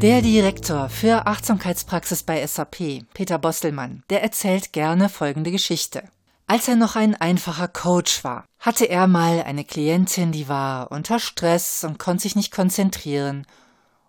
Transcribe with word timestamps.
Der 0.00 0.22
Direktor 0.22 0.88
für 0.88 1.26
Achtsamkeitspraxis 1.26 2.22
bei 2.22 2.46
SAP, 2.46 3.04
Peter 3.14 3.36
Bostelmann, 3.36 4.04
der 4.10 4.22
erzählt 4.22 4.72
gerne 4.72 5.08
folgende 5.08 5.50
Geschichte. 5.50 6.04
Als 6.46 6.68
er 6.68 6.76
noch 6.76 6.94
ein 6.94 7.16
einfacher 7.16 7.66
Coach 7.66 8.22
war, 8.22 8.44
hatte 8.60 8.84
er 8.84 9.08
mal 9.08 9.42
eine 9.42 9.64
Klientin, 9.64 10.30
die 10.30 10.48
war 10.48 10.92
unter 10.92 11.18
Stress 11.18 11.82
und 11.82 11.98
konnte 11.98 12.22
sich 12.22 12.36
nicht 12.36 12.52
konzentrieren. 12.52 13.44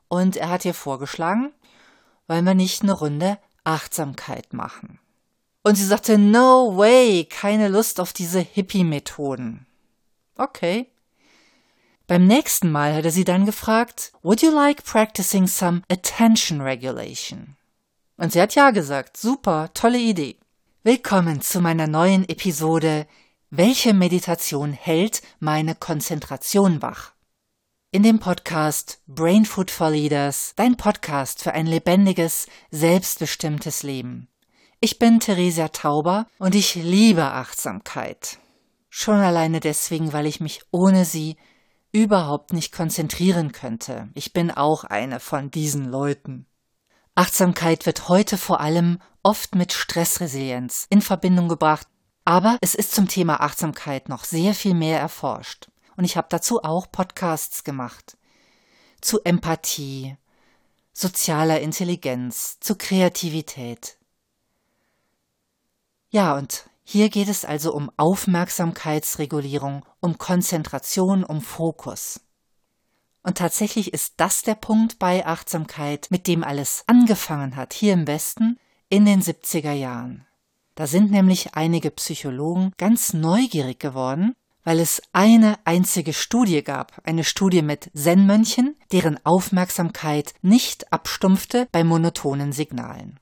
Und 0.07 0.37
er 0.37 0.49
hat 0.49 0.63
ihr 0.63 0.75
vorgeschlagen, 0.75 1.51
wollen 2.27 2.45
wir 2.45 2.53
nicht 2.53 2.83
eine 2.83 2.93
Runde 2.93 3.39
Achtsamkeit 3.63 4.53
machen. 4.53 4.99
Und 5.63 5.73
sie 5.73 5.85
sagte, 5.85 6.19
no 6.19 6.77
way, 6.77 7.25
keine 7.25 7.67
Lust 7.67 7.99
auf 7.99 8.13
diese 8.13 8.41
Hippie-Methoden. 8.41 9.65
Okay. 10.37 10.87
Beim 12.09 12.25
nächsten 12.25 12.71
Mal 12.71 12.95
hat 12.95 13.05
er 13.05 13.11
sie 13.11 13.23
dann 13.23 13.45
gefragt, 13.45 14.13
would 14.23 14.41
you 14.41 14.49
like 14.49 14.83
practicing 14.83 15.45
some 15.45 15.83
attention 15.91 16.59
regulation? 16.59 17.55
Und 18.17 18.33
sie 18.33 18.41
hat 18.41 18.55
ja 18.55 18.71
gesagt, 18.71 19.15
super, 19.15 19.69
tolle 19.75 19.99
Idee. 19.99 20.37
Willkommen 20.81 21.41
zu 21.41 21.61
meiner 21.61 21.85
neuen 21.85 22.27
Episode 22.27 23.05
Welche 23.51 23.93
Meditation 23.93 24.73
hält 24.73 25.21
meine 25.39 25.75
Konzentration 25.75 26.81
wach? 26.81 27.11
In 27.91 28.01
dem 28.01 28.17
Podcast 28.17 29.03
Brain 29.05 29.45
Food 29.45 29.69
for 29.69 29.91
Leaders, 29.91 30.53
dein 30.55 30.77
Podcast 30.77 31.43
für 31.43 31.53
ein 31.53 31.67
lebendiges, 31.67 32.47
selbstbestimmtes 32.71 33.83
Leben. 33.83 34.27
Ich 34.79 34.97
bin 34.97 35.19
Theresia 35.19 35.67
Tauber 35.67 36.25
und 36.39 36.55
ich 36.55 36.73
liebe 36.73 37.25
Achtsamkeit. 37.25 38.39
Schon 38.89 39.17
alleine 39.17 39.59
deswegen, 39.59 40.11
weil 40.11 40.25
ich 40.25 40.39
mich 40.39 40.61
ohne 40.71 41.05
sie 41.05 41.37
überhaupt 41.91 42.53
nicht 42.53 42.71
konzentrieren 42.71 43.51
könnte. 43.51 44.09
Ich 44.13 44.33
bin 44.33 44.51
auch 44.51 44.83
eine 44.83 45.19
von 45.19 45.51
diesen 45.51 45.85
Leuten. 45.85 46.45
Achtsamkeit 47.15 47.85
wird 47.85 48.07
heute 48.07 48.37
vor 48.37 48.61
allem 48.61 48.99
oft 49.23 49.55
mit 49.55 49.73
Stressresilienz 49.73 50.87
in 50.89 51.01
Verbindung 51.01 51.49
gebracht, 51.49 51.87
aber 52.23 52.57
es 52.61 52.75
ist 52.75 52.93
zum 52.93 53.07
Thema 53.07 53.41
Achtsamkeit 53.41 54.07
noch 54.07 54.23
sehr 54.23 54.53
viel 54.53 54.73
mehr 54.73 54.99
erforscht. 54.99 55.69
Und 55.97 56.05
ich 56.05 56.15
habe 56.15 56.27
dazu 56.29 56.63
auch 56.63 56.89
Podcasts 56.91 57.63
gemacht. 57.63 58.17
Zu 59.01 59.21
Empathie, 59.23 60.15
sozialer 60.93 61.59
Intelligenz, 61.59 62.59
zu 62.59 62.75
Kreativität. 62.75 63.97
Ja, 66.09 66.37
und 66.37 66.68
hier 66.91 67.09
geht 67.09 67.27
es 67.27 67.45
also 67.45 67.71
um 67.71 67.91
Aufmerksamkeitsregulierung, 67.97 69.85
um 69.99 70.17
Konzentration, 70.17 71.23
um 71.23 71.39
Fokus. 71.39 72.21
Und 73.21 73.37
tatsächlich 73.37 73.93
ist 73.93 74.15
das 74.17 74.41
der 74.41 74.55
Punkt 74.55 74.97
bei 74.97 75.23
Achtsamkeit, 75.23 76.07
mit 76.09 76.25
dem 76.25 76.43
alles 76.43 76.83
angefangen 76.87 77.55
hat, 77.55 77.73
hier 77.73 77.93
im 77.93 78.07
Westen 78.07 78.57
in 78.89 79.05
den 79.05 79.21
70er 79.21 79.71
Jahren. 79.71 80.25
Da 80.73 80.87
sind 80.87 81.11
nämlich 81.11 81.53
einige 81.53 81.91
Psychologen 81.91 82.71
ganz 82.79 83.13
neugierig 83.13 83.79
geworden, 83.79 84.35
weil 84.63 84.79
es 84.79 84.99
eine 85.13 85.59
einzige 85.65 86.13
Studie 86.13 86.63
gab, 86.63 86.99
eine 87.03 87.23
Studie 87.23 87.61
mit 87.61 87.91
Zen-Mönchen, 87.93 88.75
deren 88.91 89.23
Aufmerksamkeit 89.27 90.33
nicht 90.41 90.91
abstumpfte 90.91 91.67
bei 91.71 91.83
monotonen 91.83 92.51
Signalen. 92.51 93.19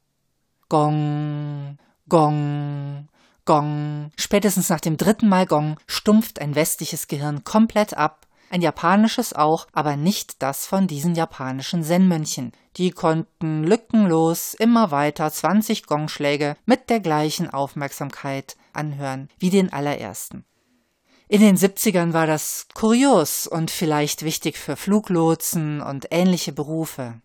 Gong, 0.69 1.77
Gong, 2.07 3.09
Gong. 3.47 4.11
Spätestens 4.17 4.69
nach 4.69 4.81
dem 4.81 4.97
dritten 4.97 5.27
Mal 5.29 5.47
Gong 5.47 5.77
stumpft 5.87 6.39
ein 6.39 6.53
westliches 6.53 7.07
Gehirn 7.07 7.45
komplett 7.45 7.95
ab, 7.95 8.27
ein 8.49 8.61
japanisches 8.61 9.33
auch, 9.33 9.67
aber 9.71 9.95
nicht 9.95 10.43
das 10.43 10.67
von 10.67 10.85
diesen 10.85 11.15
japanischen 11.15 11.81
Zen-Mönchen. 11.81 12.51
Die 12.75 12.91
konnten 12.91 13.63
lückenlos 13.63 14.53
immer 14.53 14.91
weiter 14.91 15.31
20 15.31 15.85
Gongschläge 15.85 16.55
mit 16.65 16.89
der 16.89 16.99
gleichen 16.99 17.49
Aufmerksamkeit 17.49 18.57
anhören 18.73 19.29
wie 19.39 19.49
den 19.49 19.71
allerersten. 19.71 20.45
In 21.29 21.41
den 21.41 21.57
70ern 21.57 22.13
war 22.13 22.27
das 22.27 22.67
kurios 22.73 23.47
und 23.47 23.71
vielleicht 23.71 24.23
wichtig 24.23 24.57
für 24.57 24.75
Fluglotsen 24.75 25.81
und 25.81 26.07
ähnliche 26.11 26.51
Berufe. 26.51 27.21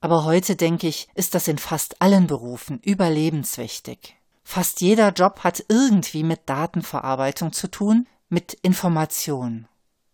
Aber 0.00 0.24
heute, 0.24 0.56
denke 0.56 0.88
ich, 0.88 1.08
ist 1.14 1.34
das 1.34 1.48
in 1.48 1.58
fast 1.58 2.00
allen 2.02 2.26
Berufen 2.26 2.80
überlebenswichtig. 2.80 4.17
Fast 4.50 4.80
jeder 4.80 5.12
Job 5.12 5.40
hat 5.44 5.62
irgendwie 5.68 6.24
mit 6.24 6.40
Datenverarbeitung 6.46 7.52
zu 7.52 7.70
tun, 7.70 8.08
mit 8.30 8.54
Information. 8.62 9.68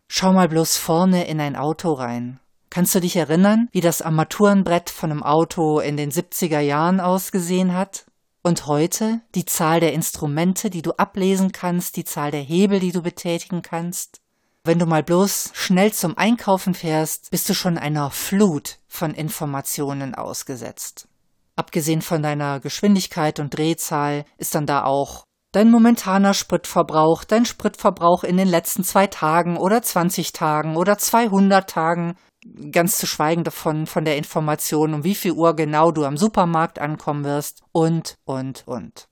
Schau 0.09 0.33
mal 0.33 0.49
bloß 0.49 0.77
vorne 0.77 1.29
in 1.29 1.41
ein 1.41 1.55
Auto 1.55 1.93
rein. 1.93 2.41
Kannst 2.69 2.97
du 2.97 3.01
dich 3.01 3.15
erinnern, 3.15 3.69
wie 3.71 3.81
das 3.81 4.03
Armaturenbrett 4.03 4.91
von 4.91 5.13
einem 5.13 5.23
Auto 5.23 5.79
in 5.79 5.97
den 5.97 6.11
70er 6.11 6.59
Jahren 6.59 6.99
ausgesehen 6.99 7.75
hat? 7.75 8.07
Und 8.43 8.67
heute 8.67 9.21
die 9.37 9.45
Zahl 9.45 9.79
der 9.79 9.93
Instrumente, 9.93 10.69
die 10.69 10.83
du 10.83 10.91
ablesen 10.95 11.53
kannst, 11.53 11.97
die 11.97 12.05
Zahl 12.05 12.33
der 12.33 12.43
Hebel, 12.43 12.81
die 12.81 12.91
du 12.91 13.03
betätigen 13.03 13.63
kannst? 13.63 14.21
Wenn 14.65 14.81
du 14.81 14.87
mal 14.87 15.05
bloß 15.05 15.53
schnell 15.55 15.93
zum 15.93 16.19
Einkaufen 16.19 16.75
fährst, 16.75 17.31
bist 17.31 17.49
du 17.49 17.55
schon 17.55 17.79
einer 17.79 18.11
Flut 18.11 18.81
von 18.89 19.15
Informationen 19.15 20.17
ausgesetzt. 20.17 21.07
Abgesehen 21.57 22.03
von 22.03 22.23
deiner 22.23 22.61
Geschwindigkeit 22.61 23.39
und 23.39 23.57
Drehzahl 23.57 24.25
ist 24.39 24.55
dann 24.55 24.67
da 24.67 24.85
auch 24.85 25.25
dein 25.53 25.71
momentaner 25.71 26.35
Spritverbrauch, 26.35 27.23
dein 27.23 27.47
Spritverbrauch 27.47 28.25
in 28.25 28.37
den 28.37 28.49
letzten 28.49 28.83
zwei 28.83 29.07
Tagen 29.07 29.57
oder 29.57 29.83
20 29.83 30.33
Tagen 30.33 30.77
oder 30.77 30.99
200 30.99 31.71
Tagen, 31.71 32.17
ganz 32.73 32.99
zu 32.99 33.07
schweigen 33.07 33.45
davon, 33.45 33.87
von 33.87 34.05
der 34.05 34.17
Information, 34.17 34.95
um 34.95 35.05
wie 35.05 35.15
viel 35.15 35.33
Uhr 35.33 35.55
genau 35.55 35.93
du 35.93 36.05
am 36.05 36.17
Supermarkt 36.17 36.81
ankommen 36.81 37.25
wirst 37.25 37.63
und, 37.71 38.17
und, 38.25 38.65
und. 38.67 39.09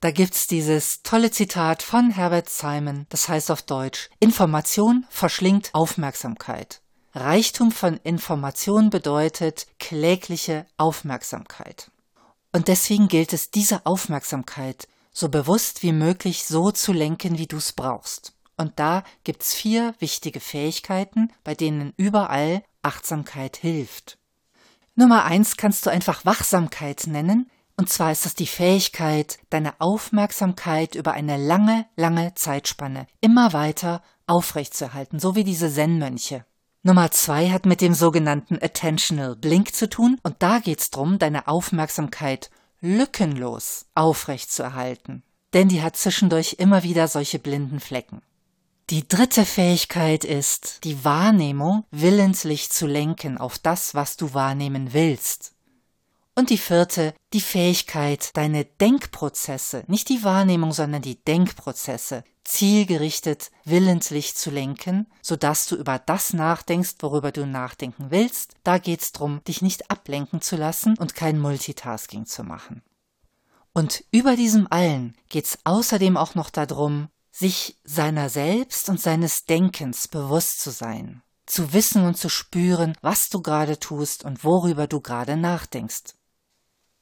Da 0.00 0.10
gibt's 0.10 0.46
dieses 0.46 1.02
tolle 1.02 1.30
Zitat 1.30 1.82
von 1.82 2.10
Herbert 2.10 2.50
Simon, 2.50 3.06
das 3.08 3.30
heißt 3.30 3.50
auf 3.50 3.62
Deutsch, 3.62 4.10
Information 4.20 5.06
verschlingt 5.08 5.70
Aufmerksamkeit. 5.72 6.82
Reichtum 7.16 7.72
von 7.72 7.96
Information 8.04 8.90
bedeutet 8.90 9.66
klägliche 9.78 10.66
Aufmerksamkeit. 10.76 11.90
Und 12.52 12.68
deswegen 12.68 13.08
gilt 13.08 13.32
es, 13.32 13.50
diese 13.50 13.86
Aufmerksamkeit 13.86 14.86
so 15.12 15.30
bewusst 15.30 15.82
wie 15.82 15.92
möglich 15.92 16.44
so 16.44 16.70
zu 16.72 16.92
lenken, 16.92 17.38
wie 17.38 17.46
du's 17.46 17.72
brauchst. 17.72 18.34
Und 18.58 18.78
da 18.78 19.02
gibt's 19.24 19.54
vier 19.54 19.94
wichtige 19.98 20.40
Fähigkeiten, 20.40 21.32
bei 21.42 21.54
denen 21.54 21.94
überall 21.96 22.62
Achtsamkeit 22.82 23.56
hilft. 23.56 24.18
Nummer 24.94 25.24
eins 25.24 25.56
kannst 25.56 25.86
du 25.86 25.90
einfach 25.90 26.26
Wachsamkeit 26.26 27.06
nennen, 27.06 27.50
und 27.78 27.88
zwar 27.88 28.12
ist 28.12 28.26
es 28.26 28.34
die 28.34 28.46
Fähigkeit, 28.46 29.38
deine 29.48 29.80
Aufmerksamkeit 29.80 30.94
über 30.94 31.12
eine 31.12 31.38
lange, 31.38 31.86
lange 31.96 32.34
Zeitspanne 32.34 33.06
immer 33.22 33.54
weiter 33.54 34.02
aufrechtzuerhalten, 34.26 35.18
so 35.18 35.34
wie 35.34 35.44
diese 35.44 35.72
Zen-Mönche. 35.72 36.44
Nummer 36.86 37.10
zwei 37.10 37.50
hat 37.50 37.66
mit 37.66 37.80
dem 37.80 37.94
sogenannten 37.94 38.60
Attentional 38.62 39.34
Blink 39.34 39.74
zu 39.74 39.90
tun 39.90 40.20
und 40.22 40.36
da 40.38 40.60
geht's 40.60 40.90
drum, 40.90 41.18
deine 41.18 41.48
Aufmerksamkeit 41.48 42.48
lückenlos 42.80 43.86
aufrechtzuerhalten. 43.96 45.24
Denn 45.52 45.66
die 45.66 45.82
hat 45.82 45.96
zwischendurch 45.96 46.58
immer 46.60 46.84
wieder 46.84 47.08
solche 47.08 47.40
blinden 47.40 47.80
Flecken. 47.80 48.22
Die 48.88 49.08
dritte 49.08 49.44
Fähigkeit 49.44 50.24
ist, 50.24 50.84
die 50.84 51.04
Wahrnehmung 51.04 51.82
willenslich 51.90 52.70
zu 52.70 52.86
lenken 52.86 53.36
auf 53.36 53.58
das, 53.58 53.96
was 53.96 54.16
du 54.16 54.32
wahrnehmen 54.32 54.92
willst. 54.92 55.55
Und 56.38 56.50
die 56.50 56.58
vierte, 56.58 57.14
die 57.32 57.40
Fähigkeit, 57.40 58.36
deine 58.36 58.66
Denkprozesse, 58.66 59.84
nicht 59.86 60.10
die 60.10 60.22
Wahrnehmung, 60.22 60.72
sondern 60.72 61.00
die 61.00 61.24
Denkprozesse, 61.24 62.24
zielgerichtet, 62.44 63.50
willentlich 63.64 64.34
zu 64.34 64.50
lenken, 64.50 65.06
sodass 65.22 65.66
du 65.66 65.76
über 65.76 65.98
das 65.98 66.34
nachdenkst, 66.34 66.96
worüber 67.00 67.32
du 67.32 67.46
nachdenken 67.46 68.10
willst. 68.10 68.52
Da 68.64 68.76
geht's 68.76 69.12
drum, 69.12 69.42
dich 69.44 69.62
nicht 69.62 69.90
ablenken 69.90 70.42
zu 70.42 70.56
lassen 70.56 70.98
und 70.98 71.14
kein 71.14 71.40
Multitasking 71.40 72.26
zu 72.26 72.44
machen. 72.44 72.82
Und 73.72 74.04
über 74.10 74.36
diesem 74.36 74.66
allen 74.70 75.16
geht's 75.30 75.58
außerdem 75.64 76.18
auch 76.18 76.34
noch 76.34 76.50
darum, 76.50 77.08
sich 77.30 77.78
seiner 77.84 78.28
selbst 78.28 78.90
und 78.90 79.00
seines 79.00 79.46
Denkens 79.46 80.06
bewusst 80.06 80.60
zu 80.60 80.70
sein, 80.70 81.22
zu 81.46 81.72
wissen 81.72 82.04
und 82.04 82.16
zu 82.16 82.28
spüren, 82.28 82.94
was 83.00 83.30
du 83.30 83.40
gerade 83.40 83.78
tust 83.78 84.24
und 84.24 84.44
worüber 84.44 84.86
du 84.86 85.00
gerade 85.00 85.36
nachdenkst. 85.38 86.14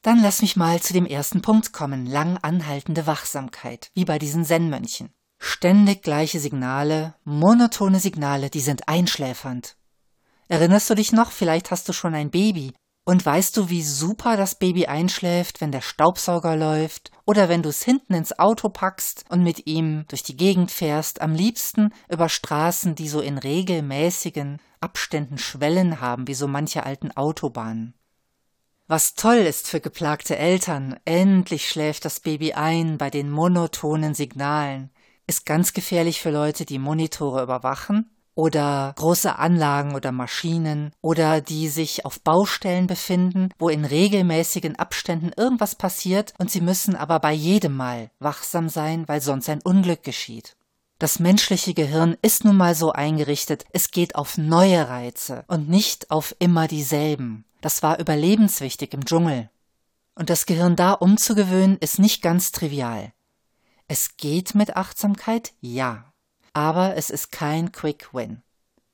Dann 0.04 0.20
lass 0.20 0.42
mich 0.42 0.54
mal 0.54 0.82
zu 0.82 0.92
dem 0.92 1.06
ersten 1.06 1.40
Punkt 1.40 1.72
kommen, 1.72 2.04
lang 2.04 2.36
anhaltende 2.42 3.06
Wachsamkeit, 3.06 3.90
wie 3.94 4.04
bei 4.04 4.18
diesen 4.18 4.44
Zen-Mönchen. 4.44 5.14
Ständig 5.38 6.02
gleiche 6.02 6.40
Signale, 6.40 7.14
monotone 7.24 7.98
Signale, 7.98 8.50
die 8.50 8.60
sind 8.60 8.86
einschläfernd. 8.86 9.78
Erinnerst 10.46 10.90
du 10.90 10.94
dich 10.94 11.12
noch, 11.12 11.32
vielleicht 11.32 11.70
hast 11.70 11.88
du 11.88 11.94
schon 11.94 12.14
ein 12.14 12.30
Baby, 12.30 12.74
Und 13.06 13.24
weißt 13.24 13.56
du, 13.58 13.68
wie 13.68 13.82
super 13.82 14.38
das 14.38 14.54
Baby 14.54 14.86
einschläft, 14.86 15.60
wenn 15.60 15.72
der 15.72 15.82
Staubsauger 15.82 16.56
läuft 16.56 17.10
oder 17.26 17.50
wenn 17.50 17.62
du 17.62 17.68
es 17.68 17.82
hinten 17.82 18.14
ins 18.14 18.38
Auto 18.38 18.70
packst 18.70 19.26
und 19.28 19.42
mit 19.42 19.66
ihm 19.66 20.06
durch 20.08 20.22
die 20.22 20.36
Gegend 20.36 20.70
fährst, 20.70 21.20
am 21.20 21.34
liebsten 21.34 21.92
über 22.08 22.30
Straßen, 22.30 22.94
die 22.94 23.08
so 23.08 23.20
in 23.20 23.36
regelmäßigen 23.36 24.58
Abständen 24.80 25.36
Schwellen 25.36 26.00
haben, 26.00 26.26
wie 26.28 26.34
so 26.34 26.48
manche 26.48 26.86
alten 26.86 27.12
Autobahnen. 27.12 27.92
Was 28.86 29.14
toll 29.14 29.36
ist 29.36 29.66
für 29.66 29.80
geplagte 29.80 30.36
Eltern, 30.36 30.96
endlich 31.06 31.70
schläft 31.70 32.04
das 32.04 32.20
Baby 32.20 32.52
ein 32.52 32.98
bei 32.98 33.08
den 33.08 33.30
monotonen 33.30 34.12
Signalen, 34.12 34.90
ist 35.26 35.46
ganz 35.46 35.72
gefährlich 35.72 36.20
für 36.20 36.30
Leute, 36.30 36.66
die 36.66 36.78
Monitore 36.78 37.42
überwachen 37.42 38.10
oder 38.34 38.92
große 38.98 39.38
Anlagen 39.38 39.94
oder 39.94 40.12
Maschinen 40.12 40.92
oder 41.00 41.40
die 41.40 41.68
sich 41.68 42.04
auf 42.04 42.20
Baustellen 42.20 42.86
befinden, 42.86 43.48
wo 43.58 43.70
in 43.70 43.86
regelmäßigen 43.86 44.78
Abständen 44.78 45.30
irgendwas 45.34 45.76
passiert 45.76 46.34
und 46.36 46.50
sie 46.50 46.60
müssen 46.60 46.94
aber 46.94 47.20
bei 47.20 47.32
jedem 47.32 47.74
Mal 47.74 48.10
wachsam 48.18 48.68
sein, 48.68 49.08
weil 49.08 49.22
sonst 49.22 49.48
ein 49.48 49.62
Unglück 49.62 50.02
geschieht. 50.02 50.56
Das 50.98 51.20
menschliche 51.20 51.72
Gehirn 51.72 52.18
ist 52.20 52.44
nun 52.44 52.58
mal 52.58 52.74
so 52.74 52.92
eingerichtet, 52.92 53.64
es 53.72 53.90
geht 53.90 54.14
auf 54.14 54.36
neue 54.36 54.90
Reize 54.90 55.44
und 55.48 55.70
nicht 55.70 56.10
auf 56.10 56.36
immer 56.38 56.68
dieselben. 56.68 57.46
Das 57.64 57.82
war 57.82 57.98
überlebenswichtig 57.98 58.92
im 58.92 59.04
Dschungel. 59.04 59.48
Und 60.14 60.30
das 60.30 60.46
Gehirn 60.46 60.76
da 60.76 60.92
umzugewöhnen 60.92 61.78
ist 61.78 61.98
nicht 61.98 62.22
ganz 62.22 62.52
trivial. 62.52 63.12
Es 63.88 64.16
geht 64.16 64.54
mit 64.54 64.76
Achtsamkeit, 64.76 65.52
ja 65.60 66.14
aber 66.54 66.96
es 66.96 67.10
ist 67.10 67.32
kein 67.32 67.72
Quick 67.72 68.14
Win. 68.14 68.40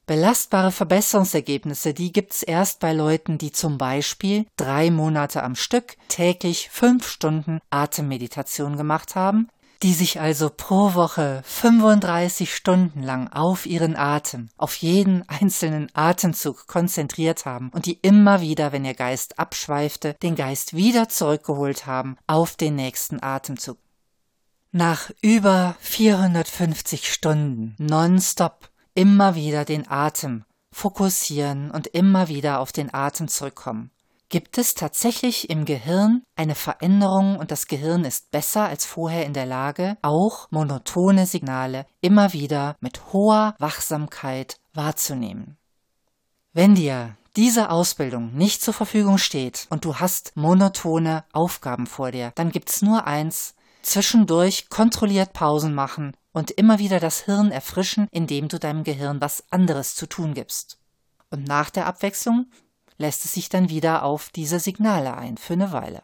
Belastbare 0.07 0.73
Verbesserungsergebnisse, 0.73 1.95
die 1.95 2.11
gibt's 2.11 2.43
erst 2.43 2.81
bei 2.81 2.93
Leuten, 2.93 3.39
die 3.39 3.53
zum 3.53 3.79
Beispiel 3.79 4.47
drei 4.57 4.91
Monate 4.91 5.45
am 5.45 5.55
Stück 5.55 5.97
täglich 6.09 6.69
fünf 6.71 7.07
Stunden 7.07 7.61
Atemmeditation 7.71 8.77
gemacht 8.77 9.15
haben, 9.15 9.49
die 9.83 9.95
sich 9.95 10.21
also 10.21 10.51
pro 10.51 10.95
Woche 10.95 11.43
35 11.45 12.55
Stunden 12.55 13.03
lang 13.03 13.29
auf 13.29 13.65
ihren 13.67 13.97
Atem, 13.97 14.49
auf 14.57 14.77
jeden 14.77 15.27
einzelnen 15.29 15.89
Atemzug 15.95 16.67
konzentriert 16.67 17.47
haben 17.47 17.71
und 17.71 17.87
die 17.87 17.99
immer 18.03 18.41
wieder, 18.41 18.73
wenn 18.73 18.85
ihr 18.85 18.95
Geist 18.95 19.39
abschweifte, 19.39 20.15
den 20.23 20.37
Geist 20.37 20.75
wieder 20.75 21.09
zurückgeholt 21.09 21.87
haben 21.87 22.17
auf 22.27 22.57
den 22.57 22.77
nächsten 22.77 23.23
Atemzug. 23.23 23.79
Nach 24.73 25.11
über 25.23 25.77
450 25.81 27.13
Stunden 27.13 27.75
nonstop 27.79 28.71
immer 28.95 29.35
wieder 29.35 29.65
den 29.65 29.91
Atem 29.91 30.45
fokussieren 30.71 31.71
und 31.71 31.89
immer 31.89 32.29
wieder 32.29 32.61
auf 32.61 32.71
den 32.71 32.93
Atem 32.95 33.29
zurückkommen. 33.29 33.91
Gibt 34.31 34.59
es 34.59 34.75
tatsächlich 34.75 35.51
im 35.51 35.65
Gehirn 35.65 36.23
eine 36.37 36.55
Veränderung 36.55 37.37
und 37.37 37.51
das 37.51 37.67
Gehirn 37.67 38.05
ist 38.05 38.31
besser 38.31 38.63
als 38.63 38.87
vorher 38.87 39.27
in 39.27 39.33
der 39.33 39.45
Lage, 39.45 39.99
auch 40.03 40.47
monotone 40.51 41.27
Signale 41.27 41.85
immer 42.01 42.33
wieder 42.33 42.77
mit 42.79 43.13
hoher 43.13 43.57
Wachsamkeit 43.59 44.61
wahrzunehmen? 44.73 45.59
Wenn 46.53 46.77
dir 46.77 47.17
diese 47.35 47.71
Ausbildung 47.71 48.33
nicht 48.35 48.63
zur 48.63 48.73
Verfügung 48.73 49.19
steht 49.19 49.67
und 49.69 49.85
du 49.85 49.97
hast 49.97 50.37
monotone 50.37 51.25
Aufgaben 51.33 51.89
vor 51.89 52.13
dir, 52.13 52.31
dann 52.37 52.51
gibt's 52.51 52.83
nur 52.83 53.09
eins, 53.09 53.55
Zwischendurch 53.83 54.69
kontrolliert 54.69 55.33
Pausen 55.33 55.75
machen 55.75 56.17
und 56.33 56.51
immer 56.51 56.79
wieder 56.79 57.01
das 57.01 57.21
Hirn 57.21 57.51
erfrischen, 57.51 58.09
indem 58.11 58.49
du 58.49 58.59
deinem 58.59 58.85
Gehirn 58.85 59.21
was 59.21 59.45
anderes 59.51 59.95
zu 59.95 60.07
tun 60.07 60.35
gibst. 60.35 60.79
Und 61.31 61.49
nach 61.49 61.71
der 61.71 61.87
Abwechslung 61.87 62.47
lässt 63.01 63.25
es 63.25 63.33
sich 63.33 63.49
dann 63.49 63.69
wieder 63.71 64.05
auf 64.05 64.29
diese 64.29 64.61
Signale 64.61 65.17
ein 65.17 65.39
für 65.39 65.55
eine 65.55 65.73
Weile. 65.73 66.03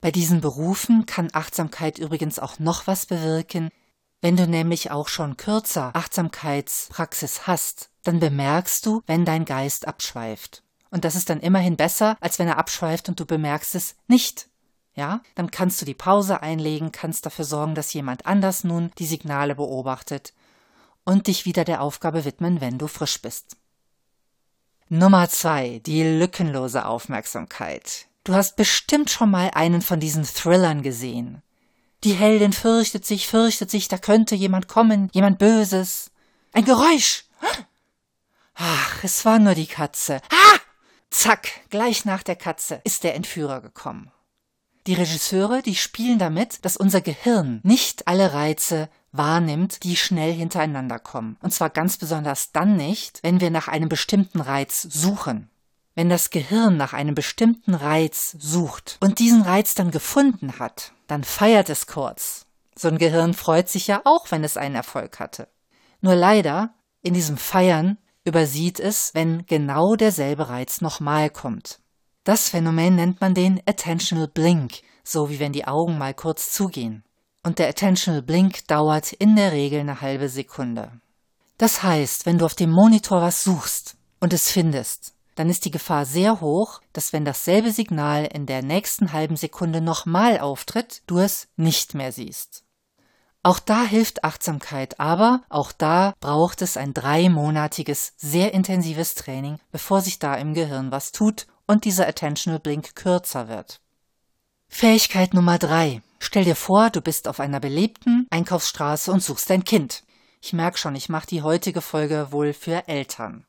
Bei 0.00 0.10
diesen 0.10 0.40
Berufen 0.40 1.04
kann 1.04 1.28
Achtsamkeit 1.32 1.98
übrigens 1.98 2.38
auch 2.38 2.58
noch 2.58 2.86
was 2.86 3.06
bewirken. 3.06 3.70
Wenn 4.20 4.36
du 4.36 4.46
nämlich 4.46 4.90
auch 4.90 5.08
schon 5.08 5.36
kürzer 5.36 5.90
Achtsamkeitspraxis 5.94 7.46
hast, 7.46 7.90
dann 8.04 8.20
bemerkst 8.20 8.86
du, 8.86 9.02
wenn 9.06 9.24
dein 9.24 9.44
Geist 9.44 9.86
abschweift. 9.86 10.62
Und 10.90 11.04
das 11.04 11.16
ist 11.16 11.28
dann 11.28 11.40
immerhin 11.40 11.76
besser, 11.76 12.16
als 12.20 12.38
wenn 12.38 12.48
er 12.48 12.58
abschweift 12.58 13.08
und 13.08 13.18
du 13.18 13.26
bemerkst 13.26 13.74
es 13.74 13.96
nicht. 14.06 14.48
Ja, 14.94 15.22
dann 15.34 15.50
kannst 15.50 15.80
du 15.80 15.86
die 15.86 15.94
Pause 15.94 16.42
einlegen, 16.42 16.92
kannst 16.92 17.26
dafür 17.26 17.46
sorgen, 17.46 17.74
dass 17.74 17.94
jemand 17.94 18.26
anders 18.26 18.62
nun 18.62 18.92
die 18.98 19.06
Signale 19.06 19.54
beobachtet 19.54 20.34
und 21.04 21.26
dich 21.26 21.46
wieder 21.46 21.64
der 21.64 21.80
Aufgabe 21.80 22.24
widmen, 22.24 22.60
wenn 22.60 22.78
du 22.78 22.86
frisch 22.86 23.20
bist. 23.22 23.56
Nummer 24.94 25.26
zwei, 25.30 25.80
die 25.86 26.02
lückenlose 26.02 26.84
Aufmerksamkeit. 26.84 28.08
Du 28.24 28.34
hast 28.34 28.56
bestimmt 28.56 29.08
schon 29.08 29.30
mal 29.30 29.50
einen 29.54 29.80
von 29.80 30.00
diesen 30.00 30.24
Thrillern 30.24 30.82
gesehen. 30.82 31.40
Die 32.04 32.12
Heldin 32.12 32.52
fürchtet 32.52 33.06
sich, 33.06 33.26
fürchtet 33.26 33.70
sich, 33.70 33.88
da 33.88 33.96
könnte 33.96 34.34
jemand 34.34 34.68
kommen, 34.68 35.08
jemand 35.14 35.38
Böses. 35.38 36.10
Ein 36.52 36.66
Geräusch! 36.66 37.24
Ach, 38.54 39.02
es 39.02 39.24
war 39.24 39.38
nur 39.38 39.54
die 39.54 39.66
Katze. 39.66 40.20
Ah! 40.28 40.58
Zack, 41.08 41.48
gleich 41.70 42.04
nach 42.04 42.22
der 42.22 42.36
Katze 42.36 42.82
ist 42.84 43.02
der 43.02 43.14
Entführer 43.14 43.62
gekommen. 43.62 44.10
Die 44.86 44.92
Regisseure, 44.92 45.62
die 45.62 45.74
spielen 45.74 46.18
damit, 46.18 46.66
dass 46.66 46.76
unser 46.76 47.00
Gehirn 47.00 47.60
nicht 47.62 48.08
alle 48.08 48.34
Reize 48.34 48.90
wahrnimmt, 49.12 49.84
die 49.84 49.96
schnell 49.96 50.32
hintereinander 50.32 50.98
kommen. 50.98 51.36
Und 51.40 51.52
zwar 51.52 51.70
ganz 51.70 51.96
besonders 51.96 52.52
dann 52.52 52.76
nicht, 52.76 53.20
wenn 53.22 53.40
wir 53.40 53.50
nach 53.50 53.68
einem 53.68 53.88
bestimmten 53.88 54.40
Reiz 54.40 54.82
suchen. 54.82 55.50
Wenn 55.94 56.08
das 56.08 56.30
Gehirn 56.30 56.78
nach 56.78 56.94
einem 56.94 57.14
bestimmten 57.14 57.74
Reiz 57.74 58.34
sucht 58.38 58.96
und 59.00 59.18
diesen 59.18 59.42
Reiz 59.42 59.74
dann 59.74 59.90
gefunden 59.90 60.58
hat, 60.58 60.92
dann 61.06 61.22
feiert 61.22 61.68
es 61.68 61.86
kurz. 61.86 62.46
So 62.74 62.88
ein 62.88 62.96
Gehirn 62.96 63.34
freut 63.34 63.68
sich 63.68 63.86
ja 63.86 64.00
auch, 64.04 64.30
wenn 64.30 64.42
es 64.42 64.56
einen 64.56 64.74
Erfolg 64.74 65.20
hatte. 65.20 65.48
Nur 66.00 66.14
leider, 66.14 66.74
in 67.02 67.12
diesem 67.12 67.36
Feiern 67.36 67.98
übersieht 68.24 68.80
es, 68.80 69.14
wenn 69.14 69.44
genau 69.46 69.94
derselbe 69.94 70.48
Reiz 70.48 70.80
nochmal 70.80 71.28
kommt. 71.28 71.80
Das 72.24 72.48
Phänomen 72.48 72.96
nennt 72.96 73.20
man 73.20 73.34
den 73.34 73.60
Attentional 73.66 74.28
Blink, 74.28 74.80
so 75.04 75.28
wie 75.28 75.40
wenn 75.40 75.52
die 75.52 75.66
Augen 75.66 75.98
mal 75.98 76.14
kurz 76.14 76.52
zugehen. 76.52 77.04
Und 77.42 77.58
der 77.58 77.68
Attentional 77.68 78.22
Blink 78.22 78.66
dauert 78.68 79.12
in 79.12 79.34
der 79.36 79.52
Regel 79.52 79.80
eine 79.80 80.00
halbe 80.00 80.28
Sekunde. 80.28 80.92
Das 81.58 81.82
heißt, 81.82 82.26
wenn 82.26 82.38
du 82.38 82.44
auf 82.44 82.54
dem 82.54 82.70
Monitor 82.70 83.20
was 83.20 83.42
suchst 83.42 83.96
und 84.20 84.32
es 84.32 84.50
findest, 84.50 85.14
dann 85.34 85.48
ist 85.48 85.64
die 85.64 85.70
Gefahr 85.70 86.04
sehr 86.04 86.40
hoch, 86.40 86.80
dass 86.92 87.12
wenn 87.12 87.24
dasselbe 87.24 87.72
Signal 87.72 88.26
in 88.26 88.46
der 88.46 88.62
nächsten 88.62 89.12
halben 89.12 89.36
Sekunde 89.36 89.80
nochmal 89.80 90.38
auftritt, 90.38 91.02
du 91.06 91.18
es 91.18 91.48
nicht 91.56 91.94
mehr 91.94 92.12
siehst. 92.12 92.64
Auch 93.42 93.58
da 93.58 93.84
hilft 93.84 94.22
Achtsamkeit, 94.22 95.00
aber 95.00 95.42
auch 95.48 95.72
da 95.72 96.14
braucht 96.20 96.62
es 96.62 96.76
ein 96.76 96.94
dreimonatiges, 96.94 98.12
sehr 98.16 98.54
intensives 98.54 99.14
Training, 99.14 99.58
bevor 99.72 100.00
sich 100.00 100.20
da 100.20 100.36
im 100.36 100.54
Gehirn 100.54 100.92
was 100.92 101.10
tut 101.10 101.46
und 101.66 101.84
dieser 101.84 102.06
Attentional 102.06 102.60
Blink 102.60 102.94
kürzer 102.94 103.48
wird. 103.48 103.80
Fähigkeit 104.68 105.34
Nummer 105.34 105.58
drei. 105.58 106.02
Stell 106.24 106.44
dir 106.44 106.54
vor, 106.54 106.88
du 106.90 107.00
bist 107.00 107.26
auf 107.26 107.40
einer 107.40 107.58
belebten 107.58 108.28
Einkaufsstraße 108.30 109.10
und 109.10 109.24
suchst 109.24 109.50
dein 109.50 109.64
Kind. 109.64 110.04
Ich 110.40 110.52
merke 110.52 110.78
schon, 110.78 110.94
ich 110.94 111.08
mache 111.08 111.26
die 111.26 111.42
heutige 111.42 111.80
Folge 111.80 112.28
wohl 112.30 112.52
für 112.52 112.86
Eltern. 112.86 113.44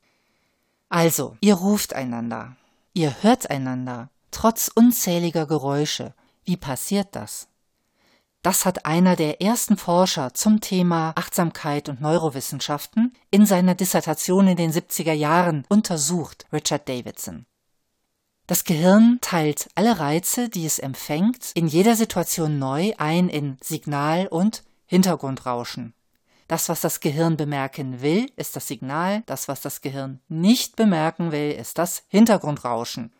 Also, 0.89 1.37
ihr 1.39 1.53
ruft 1.53 1.93
einander. 1.93 2.55
Ihr 2.93 3.21
hört 3.21 3.51
einander, 3.51 4.09
trotz 4.31 4.71
unzähliger 4.73 5.45
Geräusche. 5.45 6.15
Wie 6.45 6.57
passiert 6.57 7.09
das? 7.11 7.47
Das 8.41 8.65
hat 8.65 8.87
einer 8.87 9.15
der 9.15 9.39
ersten 9.39 9.77
Forscher 9.77 10.33
zum 10.33 10.59
Thema 10.59 11.13
Achtsamkeit 11.15 11.89
und 11.89 12.01
Neurowissenschaften 12.01 13.13
in 13.29 13.45
seiner 13.45 13.75
Dissertation 13.75 14.47
in 14.47 14.57
den 14.57 14.73
70er 14.73 15.13
Jahren 15.13 15.63
untersucht, 15.69 16.47
Richard 16.51 16.89
Davidson. 16.89 17.45
Das 18.45 18.65
Gehirn 18.65 19.19
teilt 19.21 19.69
alle 19.73 20.01
Reize, 20.01 20.49
die 20.49 20.65
es 20.65 20.77
empfängt, 20.77 21.51
in 21.53 21.65
jeder 21.67 21.95
Situation 21.95 22.59
neu 22.59 22.91
ein 22.97 23.29
in 23.29 23.57
Signal 23.61 24.27
und 24.27 24.63
Hintergrundrauschen. 24.85 25.93
Das, 26.49 26.67
was 26.67 26.81
das 26.81 26.99
Gehirn 26.99 27.37
bemerken 27.37 28.01
will, 28.01 28.29
ist 28.35 28.57
das 28.57 28.67
Signal, 28.67 29.23
das, 29.27 29.47
was 29.47 29.61
das 29.61 29.79
Gehirn 29.79 30.19
nicht 30.27 30.75
bemerken 30.75 31.31
will, 31.31 31.51
ist 31.51 31.77
das 31.77 32.03
Hintergrundrauschen. 32.09 33.13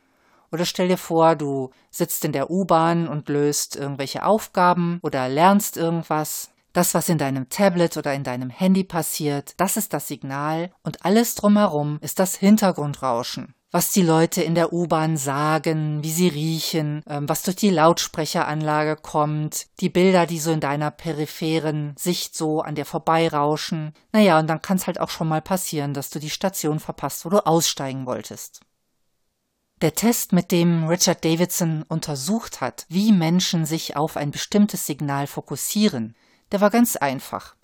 Oder 0.52 0.66
stell 0.66 0.90
dir 0.90 0.98
vor, 0.98 1.38
du 1.38 1.70
sitzt 1.90 2.26
in 2.26 2.34
der 2.34 2.52
U-Bahn 2.52 3.08
und 3.08 3.30
löst 3.30 3.78
irgendwelche 3.78 4.26
Aufgaben 4.26 5.00
oder 5.02 5.30
lernst 5.30 5.78
irgendwas. 5.78 6.52
Das, 6.74 6.94
was 6.94 7.08
in 7.08 7.18
deinem 7.18 7.48
Tablet 7.48 7.96
oder 7.96 8.14
in 8.14 8.26
deinem 8.26 8.50
Handy 8.50 8.84
passiert, 8.84 9.54
das 9.56 9.78
ist 9.78 9.94
das 9.94 10.10
Signal 10.10 10.72
und 10.84 11.06
alles 11.06 11.36
drumherum 11.36 11.98
ist 12.02 12.20
das 12.20 12.36
Hintergrundrauschen 12.36 13.56
was 13.74 13.92
die 13.92 14.04
Leute 14.04 14.44
in 14.44 14.54
der 14.54 14.72
U-Bahn 14.72 15.18
sagen, 15.18 16.04
wie 16.04 16.12
sie 16.12 16.28
riechen, 16.28 17.02
ähm, 17.08 17.28
was 17.28 17.42
durch 17.42 17.58
die 17.58 17.72
Lautsprecheranlage 17.72 18.96
kommt, 18.96 19.66
die 19.80 19.90
Bilder, 19.90 20.28
die 20.28 20.38
so 20.38 20.52
in 20.52 20.60
deiner 20.60 20.92
peripheren 20.92 21.96
Sicht 21.98 22.38
so 22.38 22.62
an 22.62 22.76
dir 22.76 22.86
vorbeirauschen. 22.86 23.94
Naja, 24.12 24.38
und 24.38 24.46
dann 24.46 24.62
kann 24.62 24.78
es 24.78 24.86
halt 24.86 25.00
auch 25.00 25.10
schon 25.10 25.28
mal 25.28 25.42
passieren, 25.42 25.96
dass 25.96 26.12
du 26.12 26.20
die 26.20 26.30
Station 26.30 26.80
verpasst, 26.80 27.26
wo 27.26 27.30
du 27.30 27.44
aussteigen 27.48 28.06
wolltest. 28.06 28.62
Der 29.82 29.96
Test, 29.96 30.34
mit 30.34 30.52
dem 30.52 30.86
Richard 30.86 31.26
Davidson 31.26 31.84
untersucht 31.90 32.62
hat, 32.62 32.86
wie 32.90 33.12
Menschen 33.12 33.66
sich 33.66 33.98
auf 33.98 34.18
ein 34.18 34.30
bestimmtes 34.30 34.86
Signal 34.86 35.26
fokussieren, 35.26 36.16
der 36.52 36.62
war 36.62 36.70
ganz 36.70 36.96
einfach. 36.96 37.56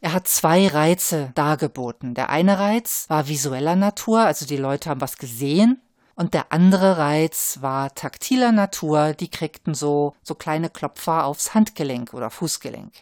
Er 0.00 0.12
hat 0.12 0.28
zwei 0.28 0.68
Reize 0.68 1.30
dargeboten. 1.34 2.14
Der 2.14 2.30
eine 2.30 2.58
Reiz 2.58 3.06
war 3.08 3.28
visueller 3.28 3.76
Natur, 3.76 4.20
also 4.20 4.46
die 4.46 4.56
Leute 4.56 4.90
haben 4.90 5.00
was 5.00 5.16
gesehen, 5.16 5.80
und 6.14 6.32
der 6.32 6.50
andere 6.50 6.96
Reiz 6.96 7.58
war 7.60 7.94
taktiler 7.94 8.50
Natur, 8.50 9.12
die 9.12 9.28
kriegten 9.28 9.74
so, 9.74 10.14
so 10.22 10.34
kleine 10.34 10.70
Klopfer 10.70 11.24
aufs 11.24 11.54
Handgelenk 11.54 12.14
oder 12.14 12.30
Fußgelenk. 12.30 12.92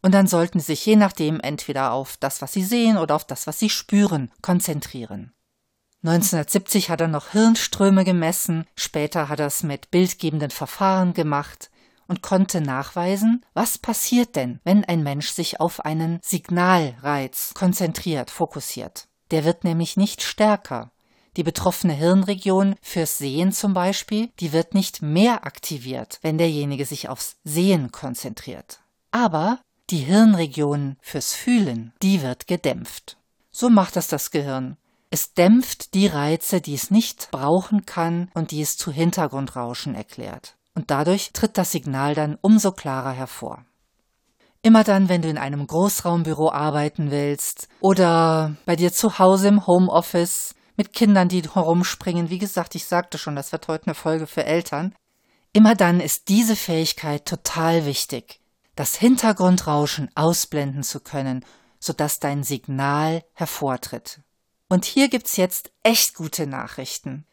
Und 0.00 0.12
dann 0.14 0.28
sollten 0.28 0.60
sie 0.60 0.66
sich 0.66 0.86
je 0.86 0.94
nachdem 0.94 1.40
entweder 1.40 1.90
auf 1.92 2.16
das, 2.18 2.42
was 2.42 2.52
sie 2.52 2.62
sehen 2.62 2.98
oder 2.98 3.16
auf 3.16 3.24
das, 3.24 3.48
was 3.48 3.58
sie 3.58 3.70
spüren, 3.70 4.30
konzentrieren. 4.42 5.32
1970 6.04 6.90
hat 6.90 7.00
er 7.00 7.08
noch 7.08 7.32
Hirnströme 7.32 8.04
gemessen, 8.04 8.66
später 8.76 9.28
hat 9.28 9.40
er 9.40 9.46
es 9.46 9.64
mit 9.64 9.90
bildgebenden 9.90 10.50
Verfahren 10.50 11.14
gemacht 11.14 11.70
und 12.08 12.22
konnte 12.22 12.60
nachweisen, 12.60 13.44
was 13.54 13.78
passiert 13.78 14.36
denn, 14.36 14.60
wenn 14.64 14.84
ein 14.84 15.02
Mensch 15.02 15.30
sich 15.30 15.60
auf 15.60 15.84
einen 15.84 16.18
Signalreiz 16.22 17.52
konzentriert, 17.54 18.30
fokussiert. 18.30 19.08
Der 19.30 19.44
wird 19.44 19.64
nämlich 19.64 19.96
nicht 19.96 20.22
stärker. 20.22 20.90
Die 21.36 21.42
betroffene 21.42 21.92
Hirnregion 21.92 22.76
fürs 22.80 23.18
Sehen 23.18 23.52
zum 23.52 23.74
Beispiel, 23.74 24.30
die 24.40 24.52
wird 24.52 24.74
nicht 24.74 25.02
mehr 25.02 25.44
aktiviert, 25.44 26.18
wenn 26.22 26.38
derjenige 26.38 26.86
sich 26.86 27.08
aufs 27.08 27.36
Sehen 27.44 27.92
konzentriert. 27.92 28.80
Aber 29.10 29.60
die 29.90 29.98
Hirnregion 29.98 30.96
fürs 31.00 31.34
Fühlen, 31.34 31.92
die 32.02 32.22
wird 32.22 32.46
gedämpft. 32.46 33.18
So 33.50 33.68
macht 33.68 33.96
das 33.96 34.08
das 34.08 34.30
Gehirn. 34.30 34.76
Es 35.10 35.34
dämpft 35.34 35.94
die 35.94 36.08
Reize, 36.08 36.60
die 36.60 36.74
es 36.74 36.90
nicht 36.90 37.30
brauchen 37.30 37.86
kann 37.86 38.30
und 38.34 38.50
die 38.50 38.62
es 38.62 38.76
zu 38.76 38.90
Hintergrundrauschen 38.90 39.94
erklärt. 39.94 40.55
Und 40.76 40.90
dadurch 40.90 41.32
tritt 41.32 41.56
das 41.56 41.72
Signal 41.72 42.14
dann 42.14 42.36
umso 42.42 42.70
klarer 42.70 43.12
hervor. 43.12 43.64
Immer 44.60 44.84
dann, 44.84 45.08
wenn 45.08 45.22
du 45.22 45.30
in 45.30 45.38
einem 45.38 45.66
Großraumbüro 45.66 46.52
arbeiten 46.52 47.10
willst 47.10 47.68
oder 47.80 48.54
bei 48.66 48.76
dir 48.76 48.92
zu 48.92 49.18
Hause 49.18 49.48
im 49.48 49.66
Homeoffice 49.66 50.54
mit 50.76 50.92
Kindern, 50.92 51.30
die 51.30 51.40
herumspringen, 51.40 52.28
wie 52.28 52.38
gesagt, 52.38 52.74
ich 52.74 52.84
sagte 52.84 53.16
schon, 53.16 53.36
das 53.36 53.52
wird 53.52 53.68
heute 53.68 53.86
eine 53.86 53.94
Folge 53.94 54.26
für 54.26 54.44
Eltern, 54.44 54.94
immer 55.54 55.74
dann 55.74 55.98
ist 55.98 56.28
diese 56.28 56.56
Fähigkeit 56.56 57.24
total 57.24 57.86
wichtig, 57.86 58.40
das 58.74 58.96
Hintergrundrauschen 58.96 60.10
ausblenden 60.14 60.82
zu 60.82 61.00
können, 61.00 61.42
sodass 61.80 62.20
dein 62.20 62.42
Signal 62.42 63.24
hervortritt. 63.32 64.20
Und 64.68 64.84
hier 64.84 65.08
gibt's 65.08 65.38
jetzt 65.38 65.70
echt 65.82 66.14
gute 66.14 66.46
Nachrichten. 66.46 67.24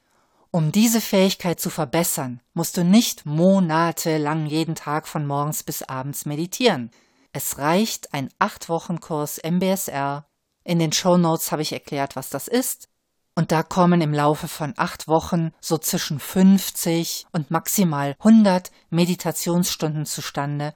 Um 0.56 0.72
diese 0.72 1.02
Fähigkeit 1.02 1.60
zu 1.60 1.72
verbessern, 1.72 2.40
musst 2.54 2.78
du 2.78 2.84
nicht 2.84 3.26
monatelang 3.26 4.46
jeden 4.46 4.76
Tag 4.76 5.08
von 5.08 5.26
morgens 5.26 5.64
bis 5.64 5.82
abends 5.82 6.28
meditieren. 6.28 6.92
Es 7.32 7.58
reicht 7.58 8.14
ein 8.14 8.30
acht 8.38 8.70
Wochen 8.70 9.00
Kurs 9.00 9.40
MBSR. 9.40 10.28
In 10.64 10.78
den 10.78 10.92
Show 10.92 11.18
Notes 11.18 11.52
habe 11.52 11.64
ich 11.64 11.74
erklärt, 11.74 12.16
was 12.16 12.30
das 12.30 12.48
ist. 12.48 12.88
Und 13.34 13.52
da 13.52 13.64
kommen 13.64 14.00
im 14.02 14.14
Laufe 14.14 14.48
von 14.48 14.76
acht 14.78 15.08
Wochen 15.08 15.54
so 15.60 15.80
zwischen 15.80 16.20
50 16.20 17.26
und 17.32 17.50
maximal 17.50 18.16
100 18.20 18.70
Meditationsstunden 18.92 20.06
zustande. 20.06 20.76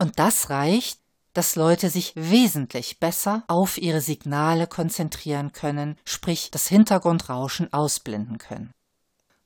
Und 0.00 0.18
das 0.18 0.50
reicht, 0.50 0.98
dass 1.32 1.54
Leute 1.54 1.90
sich 1.90 2.12
wesentlich 2.16 2.98
besser 2.98 3.44
auf 3.46 3.78
ihre 3.78 4.00
Signale 4.00 4.66
konzentrieren 4.66 5.52
können, 5.52 5.96
sprich 6.04 6.50
das 6.50 6.66
Hintergrundrauschen 6.66 7.72
ausblenden 7.72 8.38
können. 8.38 8.72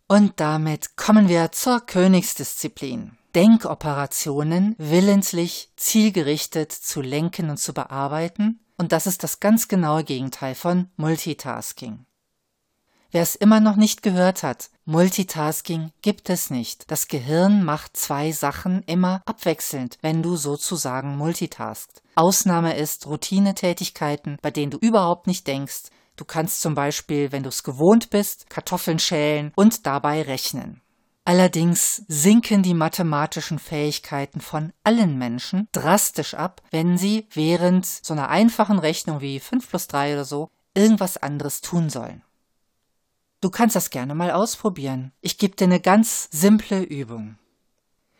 Und 0.08 0.34
damit 0.36 0.96
kommen 0.96 1.28
wir 1.28 1.50
zur 1.50 1.80
Königsdisziplin. 1.80 3.18
Denkoperationen 3.34 4.76
willentlich 4.78 5.72
zielgerichtet 5.76 6.70
zu 6.70 7.02
lenken 7.02 7.50
und 7.50 7.58
zu 7.58 7.74
bearbeiten, 7.74 8.60
und 8.78 8.92
das 8.92 9.06
ist 9.06 9.24
das 9.24 9.40
ganz 9.40 9.66
genaue 9.68 10.04
Gegenteil 10.04 10.54
von 10.54 10.90
Multitasking. 10.96 12.06
Wer 13.10 13.22
es 13.22 13.34
immer 13.34 13.60
noch 13.60 13.76
nicht 13.76 14.02
gehört 14.02 14.42
hat, 14.42 14.70
Multitasking 14.84 15.90
gibt 16.02 16.30
es 16.30 16.50
nicht. 16.50 16.90
Das 16.90 17.08
Gehirn 17.08 17.64
macht 17.64 17.96
zwei 17.96 18.30
Sachen 18.30 18.82
immer 18.84 19.22
abwechselnd, 19.26 19.98
wenn 20.02 20.22
du 20.22 20.36
sozusagen 20.36 21.16
multitaskst. 21.16 22.02
Ausnahme 22.14 22.76
ist 22.76 23.06
Routinetätigkeiten, 23.06 24.38
bei 24.40 24.50
denen 24.50 24.70
du 24.70 24.78
überhaupt 24.78 25.26
nicht 25.26 25.46
denkst. 25.46 25.84
Du 26.16 26.24
kannst 26.24 26.62
zum 26.62 26.74
Beispiel, 26.74 27.30
wenn 27.30 27.42
du 27.42 27.50
es 27.50 27.62
gewohnt 27.62 28.10
bist, 28.10 28.48
Kartoffeln 28.50 28.98
schälen 28.98 29.52
und 29.54 29.86
dabei 29.86 30.22
rechnen. 30.22 30.80
Allerdings 31.24 32.04
sinken 32.08 32.62
die 32.62 32.72
mathematischen 32.72 33.58
Fähigkeiten 33.58 34.40
von 34.40 34.72
allen 34.84 35.18
Menschen 35.18 35.68
drastisch 35.72 36.34
ab, 36.34 36.62
wenn 36.70 36.96
sie 36.96 37.26
während 37.32 37.84
so 37.84 38.14
einer 38.14 38.28
einfachen 38.28 38.78
Rechnung 38.78 39.20
wie 39.20 39.40
5 39.40 39.68
plus 39.68 39.88
3 39.88 40.14
oder 40.14 40.24
so 40.24 40.50
irgendwas 40.74 41.16
anderes 41.16 41.60
tun 41.60 41.90
sollen. 41.90 42.22
Du 43.40 43.50
kannst 43.50 43.76
das 43.76 43.90
gerne 43.90 44.14
mal 44.14 44.30
ausprobieren. 44.30 45.12
Ich 45.20 45.36
gebe 45.36 45.56
dir 45.56 45.64
eine 45.64 45.80
ganz 45.80 46.28
simple 46.30 46.82
Übung. 46.82 47.38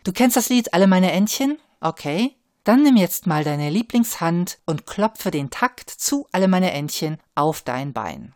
Du 0.03 0.11
kennst 0.11 0.37
das 0.37 0.49
Lied 0.49 0.73
Alle 0.73 0.87
meine 0.87 1.11
Entchen? 1.11 1.57
Okay. 1.79 2.36
Dann 2.67 2.83
nimm 2.83 2.97
jetzt 2.97 3.27
mal 3.27 3.45
deine 3.45 3.69
Lieblingshand 3.69 4.59
und 4.65 4.85
klopfe 4.85 5.31
den 5.31 5.49
Takt 5.49 5.89
zu 5.89 6.27
Alle 6.33 6.49
meine 6.49 6.73
Entchen 6.73 7.17
auf 7.33 7.61
dein 7.61 7.93
Bein. 7.93 8.35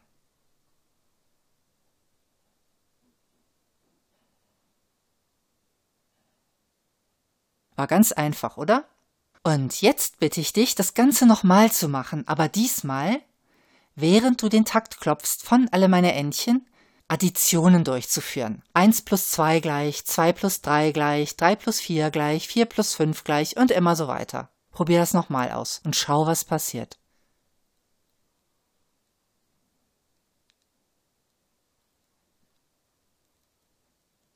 War 7.75 7.87
ganz 7.87 8.13
einfach, 8.13 8.55
oder? 8.55 8.85
Und 9.43 9.81
jetzt 9.81 10.19
bitte 10.19 10.39
ich 10.39 10.53
dich, 10.53 10.75
das 10.75 10.93
Ganze 10.93 11.25
nochmal 11.25 11.69
zu 11.69 11.89
machen, 11.89 12.25
aber 12.25 12.47
diesmal, 12.47 13.19
während 13.95 14.41
du 14.41 14.47
den 14.47 14.63
Takt 14.63 15.01
klopfst 15.01 15.43
von 15.43 15.67
Alle 15.73 15.89
meine 15.89 16.13
Entchen, 16.13 16.65
Additionen 17.11 17.83
durchzuführen. 17.83 18.63
1 18.73 19.01
plus 19.01 19.31
2 19.31 19.59
gleich, 19.59 20.05
2 20.05 20.31
plus 20.31 20.61
3 20.61 20.93
gleich, 20.93 21.35
3 21.35 21.57
plus 21.57 21.81
4 21.81 22.09
gleich, 22.09 22.47
4 22.47 22.65
plus 22.65 22.95
5 22.95 23.25
gleich 23.25 23.57
und 23.57 23.69
immer 23.69 23.97
so 23.97 24.07
weiter. 24.07 24.49
Probier 24.71 24.99
das 24.99 25.13
nochmal 25.13 25.51
aus 25.51 25.81
und 25.83 25.97
schau, 25.97 26.25
was 26.25 26.45
passiert. 26.45 26.97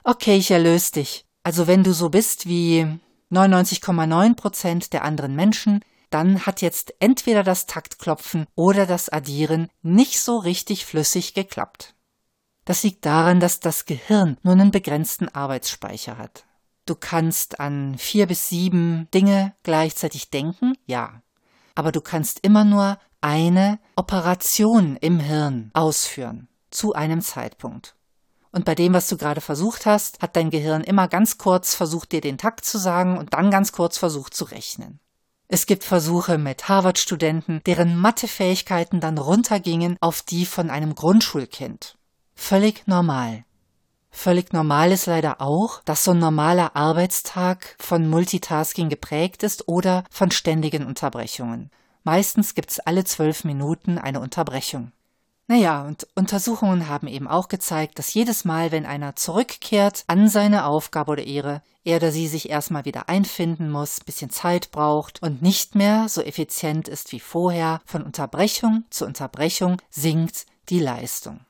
Okay, 0.03 0.35
ich 0.35 0.51
erlöse 0.51 0.91
dich. 0.91 1.25
Also 1.43 1.67
wenn 1.67 1.83
du 1.83 1.93
so 1.93 2.09
bist 2.09 2.45
wie 2.45 2.85
99,9 3.31 4.35
Prozent 4.35 4.91
der 4.91 5.05
anderen 5.05 5.33
Menschen, 5.33 5.79
dann 6.09 6.45
hat 6.45 6.61
jetzt 6.61 6.93
entweder 6.99 7.43
das 7.43 7.67
Taktklopfen 7.67 8.47
oder 8.55 8.85
das 8.85 9.07
Addieren 9.07 9.69
nicht 9.81 10.19
so 10.19 10.37
richtig 10.37 10.85
flüssig 10.85 11.33
geklappt. 11.33 11.95
Das 12.65 12.81
liegt 12.83 13.05
daran, 13.05 13.39
dass 13.39 13.59
das 13.59 13.85
Gehirn 13.85 14.37
nur 14.41 14.53
einen 14.53 14.71
begrenzten 14.71 15.29
Arbeitsspeicher 15.29 16.17
hat. 16.17 16.45
Du 16.87 16.95
kannst 16.95 17.59
an 17.59 17.97
vier 17.97 18.27
bis 18.27 18.49
sieben 18.49 19.07
Dinge 19.13 19.53
gleichzeitig 19.63 20.29
denken, 20.29 20.73
ja. 20.85 21.21
Aber 21.75 21.91
du 21.91 22.01
kannst 22.01 22.39
immer 22.41 22.63
nur 22.63 22.97
eine 23.21 23.79
Operation 23.95 24.97
im 24.97 25.19
Hirn 25.19 25.71
ausführen, 25.73 26.47
zu 26.69 26.93
einem 26.93 27.21
Zeitpunkt. 27.21 27.95
Und 28.51 28.65
bei 28.65 28.73
dem, 28.73 28.93
was 28.93 29.07
du 29.09 29.17
gerade 29.17 29.41
versucht 29.41 29.85
hast, 29.85 30.21
hat 30.21 30.35
dein 30.35 30.49
Gehirn 30.49 30.83
immer 30.83 31.07
ganz 31.07 31.37
kurz 31.37 31.75
versucht, 31.75 32.13
dir 32.13 32.21
den 32.21 32.37
Takt 32.37 32.65
zu 32.65 32.77
sagen 32.77 33.17
und 33.17 33.33
dann 33.33 33.51
ganz 33.51 33.71
kurz 33.73 33.97
versucht 33.97 34.33
zu 34.33 34.45
rechnen. 34.45 34.99
Es 35.47 35.65
gibt 35.65 35.83
Versuche 35.83 36.37
mit 36.37 36.69
Harvard-Studenten, 36.69 37.61
deren 37.65 37.97
Mathefähigkeiten 37.97 39.01
dann 39.01 39.17
runtergingen 39.17 39.97
auf 40.01 40.21
die 40.21 40.45
von 40.45 40.69
einem 40.69 40.95
Grundschulkind. 40.95 41.97
Völlig 42.35 42.87
normal. 42.87 43.43
Völlig 44.11 44.53
normal 44.53 44.91
ist 44.91 45.07
leider 45.07 45.41
auch, 45.41 45.81
dass 45.83 46.03
so 46.03 46.11
ein 46.11 46.19
normaler 46.19 46.75
Arbeitstag 46.75 47.75
von 47.79 48.09
Multitasking 48.09 48.87
geprägt 48.87 49.43
ist 49.43 49.67
oder 49.67 50.03
von 50.09 50.31
ständigen 50.31 50.85
Unterbrechungen. 50.85 51.69
Meistens 52.03 52.55
gibt's 52.55 52.79
alle 52.79 53.03
zwölf 53.03 53.43
Minuten 53.43 53.97
eine 53.97 54.19
Unterbrechung. 54.19 54.91
Naja, 55.47 55.83
und 55.85 56.07
Untersuchungen 56.15 56.87
haben 56.87 57.07
eben 57.07 57.27
auch 57.27 57.49
gezeigt, 57.49 57.99
dass 57.99 58.13
jedes 58.13 58.45
Mal, 58.45 58.71
wenn 58.71 58.85
einer 58.85 59.15
zurückkehrt 59.15 60.03
an 60.07 60.27
seine 60.27 60.65
Aufgabe 60.65 61.11
oder 61.11 61.23
Ehre, 61.23 61.61
er 61.83 61.97
oder 61.97 62.11
sie 62.11 62.27
sich 62.27 62.49
erstmal 62.49 62.85
wieder 62.85 63.09
einfinden 63.09 63.69
muss, 63.69 63.99
bisschen 63.99 64.31
Zeit 64.31 64.71
braucht 64.71 65.21
und 65.21 65.43
nicht 65.43 65.75
mehr 65.75 66.09
so 66.09 66.21
effizient 66.21 66.87
ist 66.87 67.11
wie 67.11 67.19
vorher, 67.19 67.81
von 67.85 68.01
Unterbrechung 68.01 68.85
zu 68.89 69.05
Unterbrechung 69.05 69.79
sinkt 69.91 70.47
die 70.69 70.79
Leistung. 70.79 71.41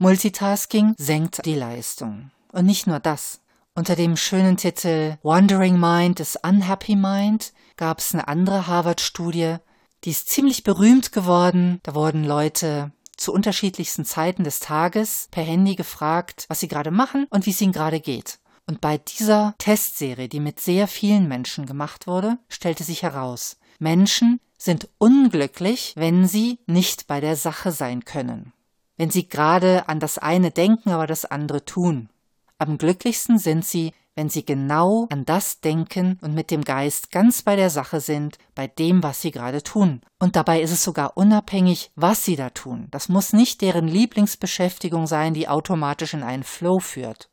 Multitasking 0.00 0.94
senkt 0.96 1.44
die 1.44 1.56
Leistung. 1.56 2.30
Und 2.52 2.66
nicht 2.66 2.86
nur 2.86 3.00
das. 3.00 3.40
Unter 3.74 3.96
dem 3.96 4.16
schönen 4.16 4.56
Titel 4.56 5.18
Wandering 5.24 5.78
Mind 5.78 6.20
is 6.20 6.38
Unhappy 6.40 6.94
Mind 6.94 7.52
gab 7.76 7.98
es 7.98 8.14
eine 8.14 8.28
andere 8.28 8.68
Harvard-Studie, 8.68 9.56
die 10.04 10.10
ist 10.10 10.28
ziemlich 10.28 10.62
berühmt 10.62 11.10
geworden. 11.10 11.80
Da 11.82 11.96
wurden 11.96 12.22
Leute 12.22 12.92
zu 13.16 13.32
unterschiedlichsten 13.32 14.04
Zeiten 14.04 14.44
des 14.44 14.60
Tages 14.60 15.26
per 15.32 15.42
Handy 15.42 15.74
gefragt, 15.74 16.44
was 16.46 16.60
sie 16.60 16.68
gerade 16.68 16.92
machen 16.92 17.26
und 17.30 17.46
wie 17.46 17.50
es 17.50 17.60
ihnen 17.60 17.72
gerade 17.72 17.98
geht. 17.98 18.38
Und 18.68 18.80
bei 18.80 18.98
dieser 18.98 19.56
Testserie, 19.58 20.28
die 20.28 20.38
mit 20.38 20.60
sehr 20.60 20.86
vielen 20.86 21.26
Menschen 21.26 21.66
gemacht 21.66 22.06
wurde, 22.06 22.38
stellte 22.48 22.84
sich 22.84 23.02
heraus, 23.02 23.56
Menschen 23.80 24.38
sind 24.58 24.88
unglücklich, 24.98 25.94
wenn 25.96 26.28
sie 26.28 26.60
nicht 26.66 27.08
bei 27.08 27.20
der 27.20 27.34
Sache 27.34 27.72
sein 27.72 28.04
können. 28.04 28.52
Wenn 28.98 29.10
sie 29.10 29.28
gerade 29.28 29.88
an 29.88 30.00
das 30.00 30.18
eine 30.18 30.50
denken, 30.50 30.90
aber 30.90 31.06
das 31.06 31.24
andere 31.24 31.64
tun. 31.64 32.10
Am 32.58 32.76
glücklichsten 32.76 33.38
sind 33.38 33.64
sie, 33.64 33.92
wenn 34.16 34.28
sie 34.28 34.44
genau 34.44 35.06
an 35.10 35.24
das 35.24 35.60
denken 35.60 36.18
und 36.20 36.34
mit 36.34 36.50
dem 36.50 36.64
Geist 36.64 37.12
ganz 37.12 37.42
bei 37.42 37.54
der 37.54 37.70
Sache 37.70 38.00
sind, 38.00 38.36
bei 38.56 38.66
dem, 38.66 39.04
was 39.04 39.22
sie 39.22 39.30
gerade 39.30 39.62
tun. 39.62 40.00
Und 40.18 40.34
dabei 40.34 40.60
ist 40.60 40.72
es 40.72 40.82
sogar 40.82 41.16
unabhängig, 41.16 41.92
was 41.94 42.24
sie 42.24 42.34
da 42.34 42.50
tun. 42.50 42.88
Das 42.90 43.08
muss 43.08 43.32
nicht 43.32 43.60
deren 43.60 43.86
Lieblingsbeschäftigung 43.86 45.06
sein, 45.06 45.34
die 45.34 45.46
automatisch 45.46 46.14
in 46.14 46.24
einen 46.24 46.42
Flow 46.42 46.80
führt. 46.80 47.30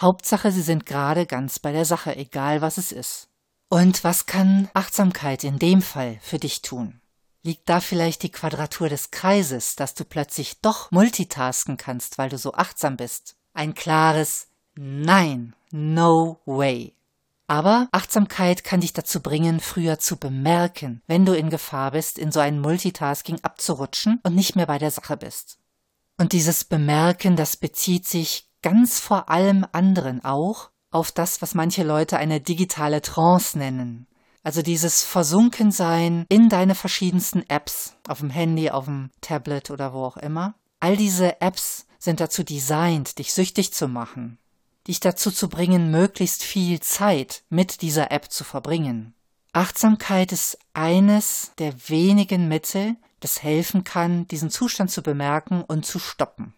Hauptsache, 0.00 0.50
sie 0.50 0.62
sind 0.62 0.86
gerade 0.86 1.26
ganz 1.26 1.58
bei 1.58 1.72
der 1.72 1.84
Sache, 1.84 2.16
egal 2.16 2.62
was 2.62 2.78
es 2.78 2.92
ist. 2.92 3.28
Und 3.68 4.02
was 4.02 4.24
kann 4.24 4.70
Achtsamkeit 4.72 5.44
in 5.44 5.58
dem 5.58 5.82
Fall 5.82 6.16
für 6.22 6.38
dich 6.38 6.62
tun? 6.62 7.01
Liegt 7.44 7.68
da 7.68 7.80
vielleicht 7.80 8.22
die 8.22 8.30
Quadratur 8.30 8.88
des 8.88 9.10
Kreises, 9.10 9.74
dass 9.74 9.94
du 9.94 10.04
plötzlich 10.04 10.60
doch 10.60 10.90
multitasken 10.92 11.76
kannst, 11.76 12.18
weil 12.18 12.28
du 12.28 12.38
so 12.38 12.54
achtsam 12.54 12.96
bist? 12.96 13.36
Ein 13.52 13.74
klares 13.74 14.48
Nein, 14.74 15.54
no 15.70 16.40
way. 16.46 16.94
Aber 17.46 17.88
Achtsamkeit 17.92 18.64
kann 18.64 18.80
dich 18.80 18.92
dazu 18.92 19.20
bringen, 19.20 19.60
früher 19.60 19.98
zu 19.98 20.16
bemerken, 20.16 21.02
wenn 21.06 21.26
du 21.26 21.36
in 21.36 21.50
Gefahr 21.50 21.90
bist, 21.90 22.18
in 22.18 22.32
so 22.32 22.40
ein 22.40 22.60
Multitasking 22.60 23.40
abzurutschen 23.42 24.20
und 24.22 24.34
nicht 24.34 24.56
mehr 24.56 24.66
bei 24.66 24.78
der 24.78 24.90
Sache 24.90 25.16
bist. 25.16 25.58
Und 26.16 26.32
dieses 26.32 26.64
Bemerken, 26.64 27.36
das 27.36 27.56
bezieht 27.56 28.06
sich 28.06 28.48
ganz 28.62 29.00
vor 29.00 29.28
allem 29.28 29.66
anderen 29.72 30.24
auch 30.24 30.70
auf 30.90 31.10
das, 31.10 31.42
was 31.42 31.54
manche 31.54 31.82
Leute 31.82 32.16
eine 32.16 32.40
digitale 32.40 33.02
Trance 33.02 33.58
nennen. 33.58 34.06
Also 34.42 34.62
dieses 34.62 35.02
Versunkensein 35.02 36.26
in 36.28 36.48
deine 36.48 36.74
verschiedensten 36.74 37.48
Apps, 37.48 37.94
auf 38.08 38.20
dem 38.20 38.30
Handy, 38.30 38.70
auf 38.70 38.86
dem 38.86 39.10
Tablet 39.20 39.70
oder 39.70 39.92
wo 39.92 40.04
auch 40.04 40.16
immer. 40.16 40.54
All 40.80 40.96
diese 40.96 41.40
Apps 41.40 41.86
sind 41.98 42.18
dazu 42.18 42.42
designt, 42.42 43.18
dich 43.18 43.32
süchtig 43.32 43.72
zu 43.72 43.86
machen, 43.86 44.38
dich 44.88 44.98
dazu 44.98 45.30
zu 45.30 45.48
bringen, 45.48 45.92
möglichst 45.92 46.42
viel 46.42 46.80
Zeit 46.80 47.44
mit 47.50 47.82
dieser 47.82 48.10
App 48.10 48.32
zu 48.32 48.42
verbringen. 48.42 49.14
Achtsamkeit 49.52 50.32
ist 50.32 50.58
eines 50.74 51.52
der 51.58 51.88
wenigen 51.88 52.48
Mittel, 52.48 52.96
das 53.20 53.44
helfen 53.44 53.84
kann, 53.84 54.26
diesen 54.26 54.50
Zustand 54.50 54.90
zu 54.90 55.02
bemerken 55.02 55.62
und 55.62 55.86
zu 55.86 56.00
stoppen. 56.00 56.54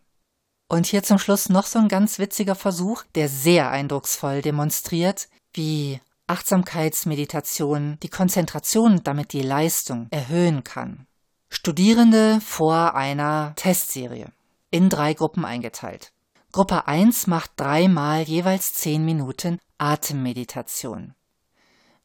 Und 0.69 0.87
hier 0.87 1.03
zum 1.03 1.19
Schluss 1.19 1.51
noch 1.51 1.67
so 1.67 1.79
ein 1.79 1.89
ganz 1.89 2.19
witziger 2.19 2.55
Versuch, 2.55 3.05
der 3.15 3.29
sehr 3.29 3.71
eindrucksvoll 3.71 4.41
demonstriert, 4.41 5.29
wie 5.53 6.01
Achtsamkeitsmeditation 6.27 7.99
die 8.03 8.09
Konzentration 8.09 9.03
damit 9.05 9.33
die 9.33 9.43
Leistung 9.43 10.09
erhöhen 10.11 10.65
kann. 10.65 11.07
Studierende 11.49 12.41
vor 12.41 12.95
einer 12.95 13.53
Testserie 13.57 14.33
in 14.71 14.89
drei 14.89 15.15
Gruppen 15.15 15.45
eingeteilt. 15.45 16.13
Gruppe 16.51 16.87
1 16.89 17.27
macht 17.27 17.53
dreimal 17.57 18.23
jeweils 18.23 18.75
10 18.75 19.05
Minuten 19.05 19.59
Atemmeditation. 19.79 21.15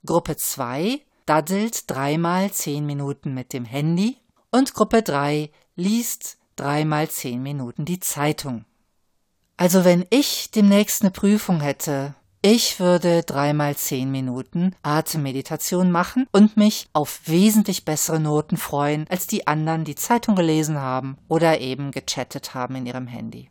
Gruppe 0.06 0.38
2 0.38 1.02
daddelt 1.26 1.90
dreimal 1.90 2.52
10 2.52 2.86
Minuten 2.86 3.34
mit 3.34 3.54
dem 3.54 3.66
Handy 3.66 4.18
und 4.52 4.74
Gruppe 4.74 5.04
3 5.04 5.52
liest 5.76 6.38
dreimal 6.56 7.10
10 7.10 7.42
Minuten 7.42 7.86
die 7.86 8.00
Zeitung. 8.00 8.66
Also 9.56 9.86
wenn 9.86 10.06
ich 10.10 10.52
demnächst 10.52 11.02
eine 11.02 11.12
Prüfung 11.12 11.62
hätte, 11.62 12.16
ich 12.42 12.80
würde 12.80 13.24
dreimal 13.24 13.76
10 13.76 14.10
Minuten 14.10 14.74
Atemmeditation 14.82 15.92
machen 15.92 16.26
und 16.32 16.56
mich 16.56 16.88
auf 16.94 17.22
wesentlich 17.26 17.84
bessere 17.84 18.22
Noten 18.22 18.56
freuen, 18.56 19.06
als 19.10 19.28
die 19.28 19.46
anderen, 19.46 19.84
die 19.84 19.96
Zeitung 19.96 20.36
gelesen 20.36 20.78
haben 20.78 21.18
oder 21.28 21.60
eben 21.60 21.92
gechattet 21.92 22.54
haben 22.54 22.76
in 22.76 22.86
ihrem 22.86 23.08
Handy. 23.08 23.50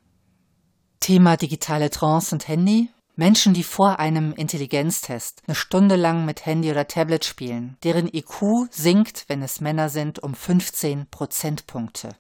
Thema 1.01 1.37
digitale 1.37 1.91
Trance 1.91 2.35
und 2.35 2.49
Handy. 2.49 2.89
Menschen, 3.15 3.53
die 3.53 3.65
vor 3.65 3.99
einem 3.99 4.33
Intelligenztest 4.33 5.43
eine 5.47 5.55
Stunde 5.55 5.97
lang 5.97 6.25
mit 6.25 6.47
Handy 6.47 6.71
oder 6.71 6.87
Tablet 6.87 7.25
spielen, 7.25 7.77
deren 7.83 8.07
IQ 8.07 8.69
sinkt, 8.71 9.25
wenn 9.29 9.43
es 9.43 9.61
Männer 9.61 9.89
sind, 9.89 10.23
um 10.23 10.35
15 10.35 11.11
Prozentpunkte. 11.11 12.11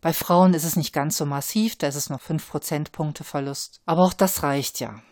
Bei 0.00 0.12
Frauen 0.12 0.54
ist 0.54 0.64
es 0.64 0.76
nicht 0.76 0.92
ganz 0.92 1.16
so 1.16 1.26
massiv, 1.26 1.76
da 1.76 1.88
ist 1.88 1.96
es 1.96 2.08
nur 2.08 2.18
5 2.18 2.48
Prozentpunkte 2.48 3.24
Verlust. 3.24 3.80
Aber 3.84 4.02
auch 4.02 4.12
das 4.12 4.42
reicht 4.42 4.80
ja. 4.80 5.02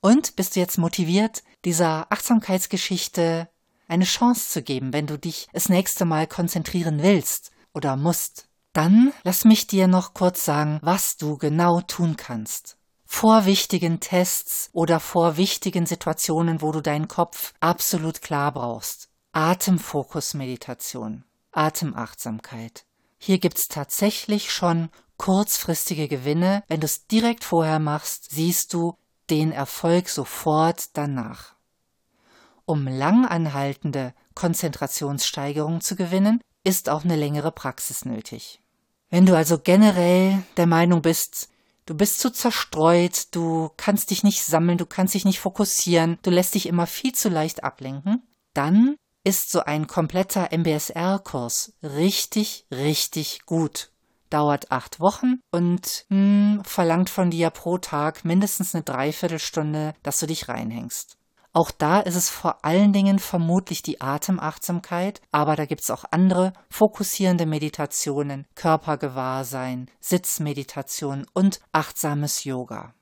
Und 0.00 0.36
bist 0.36 0.54
du 0.54 0.60
jetzt 0.60 0.78
motiviert, 0.78 1.42
dieser 1.64 2.06
Achtsamkeitsgeschichte 2.10 3.48
eine 3.88 4.04
Chance 4.04 4.50
zu 4.50 4.62
geben, 4.62 4.92
wenn 4.92 5.06
du 5.06 5.18
dich 5.18 5.48
das 5.52 5.68
nächste 5.68 6.04
Mal 6.04 6.26
konzentrieren 6.26 7.02
willst 7.02 7.50
oder 7.74 7.96
musst? 7.96 8.48
Dann 8.72 9.12
lass 9.24 9.44
mich 9.44 9.66
dir 9.66 9.88
noch 9.88 10.14
kurz 10.14 10.44
sagen, 10.44 10.78
was 10.82 11.16
du 11.16 11.36
genau 11.36 11.80
tun 11.80 12.16
kannst. 12.16 12.76
Vor 13.06 13.46
wichtigen 13.46 14.00
Tests 14.00 14.68
oder 14.72 15.00
vor 15.00 15.36
wichtigen 15.36 15.86
Situationen, 15.86 16.60
wo 16.60 16.70
du 16.72 16.82
deinen 16.82 17.08
Kopf 17.08 17.54
absolut 17.58 18.20
klar 18.22 18.52
brauchst. 18.52 19.08
Atemfokusmeditation, 19.32 21.24
Atemachtsamkeit. 21.50 22.84
Hier 23.18 23.38
gibt's 23.38 23.68
tatsächlich 23.68 24.52
schon 24.52 24.90
kurzfristige 25.16 26.06
Gewinne. 26.06 26.62
Wenn 26.68 26.80
du 26.80 26.84
es 26.84 27.06
direkt 27.06 27.44
vorher 27.44 27.78
machst, 27.78 28.30
siehst 28.30 28.74
du 28.74 28.96
den 29.30 29.52
Erfolg 29.52 30.08
sofort 30.08 30.96
danach. 30.96 31.54
Um 32.64 32.86
langanhaltende 32.86 34.14
Konzentrationssteigerung 34.34 35.80
zu 35.80 35.96
gewinnen, 35.96 36.40
ist 36.64 36.88
auch 36.88 37.04
eine 37.04 37.16
längere 37.16 37.50
Praxis 37.50 38.04
nötig. 38.04 38.60
Wenn 39.10 39.24
du 39.24 39.34
also 39.34 39.58
generell 39.58 40.42
der 40.56 40.66
Meinung 40.66 41.00
bist, 41.00 41.48
du 41.86 41.94
bist 41.94 42.20
zu 42.20 42.30
zerstreut, 42.30 43.28
du 43.30 43.70
kannst 43.76 44.10
dich 44.10 44.22
nicht 44.22 44.44
sammeln, 44.44 44.76
du 44.76 44.84
kannst 44.84 45.14
dich 45.14 45.24
nicht 45.24 45.40
fokussieren, 45.40 46.18
du 46.22 46.30
lässt 46.30 46.54
dich 46.54 46.66
immer 46.66 46.86
viel 46.86 47.14
zu 47.14 47.30
leicht 47.30 47.64
ablenken, 47.64 48.22
dann 48.52 48.96
ist 49.24 49.50
so 49.50 49.60
ein 49.60 49.86
kompletter 49.86 50.50
MBSR-Kurs 50.52 51.72
richtig, 51.82 52.66
richtig 52.70 53.46
gut. 53.46 53.90
Dauert 54.30 54.70
acht 54.70 55.00
Wochen 55.00 55.40
und 55.50 56.06
mh, 56.08 56.16
hm, 56.16 56.62
verlangt 56.64 57.10
von 57.10 57.30
dir 57.30 57.50
pro 57.50 57.78
Tag 57.78 58.24
mindestens 58.24 58.74
eine 58.74 58.84
Dreiviertelstunde, 58.84 59.94
dass 60.02 60.20
du 60.20 60.26
dich 60.26 60.48
reinhängst. 60.48 61.18
Auch 61.52 61.70
da 61.70 62.00
ist 62.00 62.14
es 62.14 62.28
vor 62.30 62.64
allen 62.64 62.92
Dingen 62.92 63.18
vermutlich 63.18 63.82
die 63.82 64.00
Atemachtsamkeit, 64.00 65.20
aber 65.32 65.56
da 65.56 65.64
gibt 65.64 65.80
es 65.80 65.90
auch 65.90 66.04
andere 66.10 66.52
fokussierende 66.68 67.46
Meditationen, 67.46 68.46
Körpergewahrsein, 68.54 69.90
Sitzmeditation 69.98 71.26
und 71.32 71.60
achtsames 71.72 72.44
Yoga. 72.44 72.94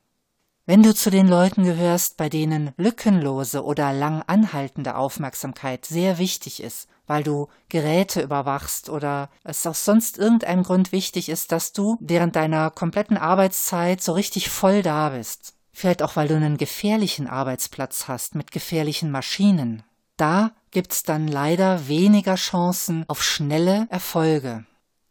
Wenn 0.65 0.83
du 0.83 0.95
zu 0.95 1.11
den 1.11 1.29
Leuten 1.29 1.65
gehörst, 1.65 2.17
bei 2.17 2.29
denen 2.29 2.73
lückenlose 2.77 3.65
oder 3.65 3.93
lang 3.93 4.23
anhaltende 4.27 4.97
Aufmerksamkeit 4.97 5.85
sehr 5.85 6.19
wichtig 6.19 6.63
ist, 6.63 6.89
weil 7.07 7.23
du 7.23 7.49
Geräte 7.69 8.23
überwachst 8.23 8.89
oder 8.89 9.31
es 9.45 9.67
aus 9.67 9.85
sonst 9.85 10.19
irgendeinem 10.19 10.63
Grund 10.63 10.93
wichtig 10.93 11.29
ist, 11.29 11.53
dass 11.53 11.73
du 11.73 11.97
während 12.01 12.37
deiner 12.37 12.71
kompletten 12.71 13.17
Arbeitszeit 13.17 14.03
so 14.03 14.13
richtig 14.13 14.51
voll 14.51 14.83
da 14.83 15.11
bist, 15.11 15.57
Vielleicht 15.79 16.03
auch, 16.03 16.17
weil 16.17 16.27
du 16.27 16.35
einen 16.35 16.57
gefährlichen 16.57 17.27
Arbeitsplatz 17.27 18.09
hast 18.09 18.35
mit 18.35 18.51
gefährlichen 18.51 19.11
Maschinen. 19.11 19.83
Da 20.17 20.53
gibt's 20.71 21.03
dann 21.03 21.29
leider 21.29 21.87
weniger 21.87 22.37
Chancen 22.37 23.05
auf 23.09 23.23
schnelle 23.23 23.87
Erfolge. 23.91 24.65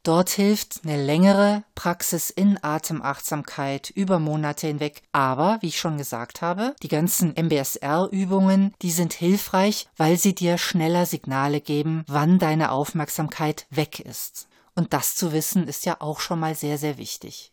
Dort 0.06 0.30
hilft 0.30 0.82
eine 0.84 1.04
längere 1.04 1.64
Praxis 1.74 2.30
in 2.30 2.64
Atemachtsamkeit 2.64 3.90
über 3.90 4.20
Monate 4.20 4.68
hinweg. 4.68 5.02
Aber, 5.12 5.58
wie 5.62 5.70
ich 5.70 5.80
schon 5.80 5.98
gesagt 5.98 6.44
habe, 6.44 6.76
die 6.84 6.90
ganzen 6.90 7.34
MBSR-Übungen, 7.36 8.76
die 8.84 8.92
sind 8.92 9.14
hilfreich, 9.14 9.88
weil 9.98 10.18
sie 10.18 10.36
dir 10.36 10.60
schneller 10.60 11.08
Signale 11.08 11.60
geben, 11.60 12.04
wann 12.06 12.38
deine 12.38 12.70
Aufmerksamkeit 12.70 13.66
weg 13.72 14.00
ist. 14.00 14.48
Und 14.76 14.94
das 14.94 15.16
zu 15.16 15.34
wissen 15.34 15.68
ist 15.68 15.88
ja 15.88 16.00
auch 16.00 16.20
schon 16.20 16.40
mal 16.40 16.54
sehr, 16.54 16.78
sehr 16.78 17.00
wichtig. 17.00 17.52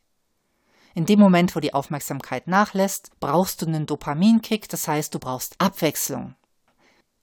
In 0.95 1.07
dem 1.07 1.21
Moment, 1.21 1.57
wo 1.57 1.61
die 1.61 1.73
Aufmerksamkeit 1.73 2.49
nachlässt, 2.49 3.12
brauchst 3.19 3.62
du 3.62 3.67
einen 3.67 3.87
Dopaminkick, 3.87 4.69
das 4.69 4.87
heißt, 4.87 5.15
du 5.15 5.19
brauchst 5.19 5.55
Abwechslung. 5.59 6.35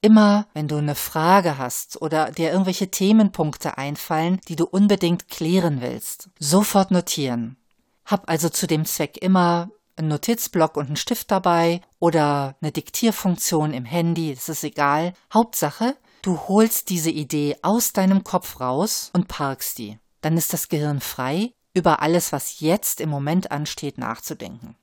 Immer, 0.02 0.48
wenn 0.54 0.70
du 0.70 0.78
eine 0.78 0.96
Frage 0.96 1.58
hast 1.58 2.02
oder 2.02 2.32
dir 2.32 2.52
irgendwelche 2.52 2.90
Themenpunkte 2.90 3.78
einfallen, 3.78 4.40
die 4.48 4.56
du 4.56 4.66
unbedingt 4.66 5.28
klären 5.28 5.82
willst, 5.82 6.30
sofort 6.40 6.92
notieren. 6.92 7.58
Hab 8.06 8.30
also 8.30 8.48
zu 8.48 8.66
dem 8.66 8.86
Zweck 8.86 9.18
immer 9.18 9.70
einen 9.98 10.08
Notizblock 10.08 10.78
und 10.78 10.88
einen 10.88 10.96
Stift 10.96 11.30
dabei 11.32 11.82
oder 12.00 12.56
eine 12.62 12.72
Diktierfunktion 12.72 13.74
im 13.74 13.84
Handy, 13.84 14.34
das 14.34 14.48
ist 14.48 14.64
egal. 14.64 15.14
Hauptsache, 15.34 15.98
du 16.22 16.40
holst 16.48 16.90
diese 16.90 17.12
Idee 17.12 17.58
aus 17.62 17.92
deinem 17.92 18.24
Kopf 18.24 18.62
raus 18.62 19.12
und 19.14 19.28
parkst 19.28 19.78
die. 19.78 20.00
Dann 20.22 20.38
ist 20.38 20.54
das 20.54 20.70
Gehirn 20.70 21.02
frei 21.02 21.52
über 21.74 22.02
alles, 22.02 22.32
was 22.32 22.62
jetzt 22.62 23.02
im 23.02 23.10
Moment 23.10 23.52
ansteht, 23.52 23.98
nachzudenken. 23.98 24.76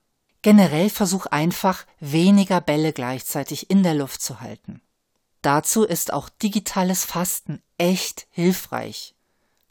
Generell 0.43 0.91
versuch 0.91 1.27
einfach, 1.27 1.87
weniger 1.99 2.61
Bälle 2.61 2.93
gleichzeitig 2.93 3.71
in 3.71 3.83
der 3.83 3.95
Luft 3.95 4.23
zu 4.23 4.41
halten. 4.41 4.83
Dazu 5.47 5.85
ist 5.85 6.13
auch 6.13 6.29
digitales 6.29 7.05
Fasten 7.05 7.63
echt 7.79 8.27
hilfreich. 8.31 9.15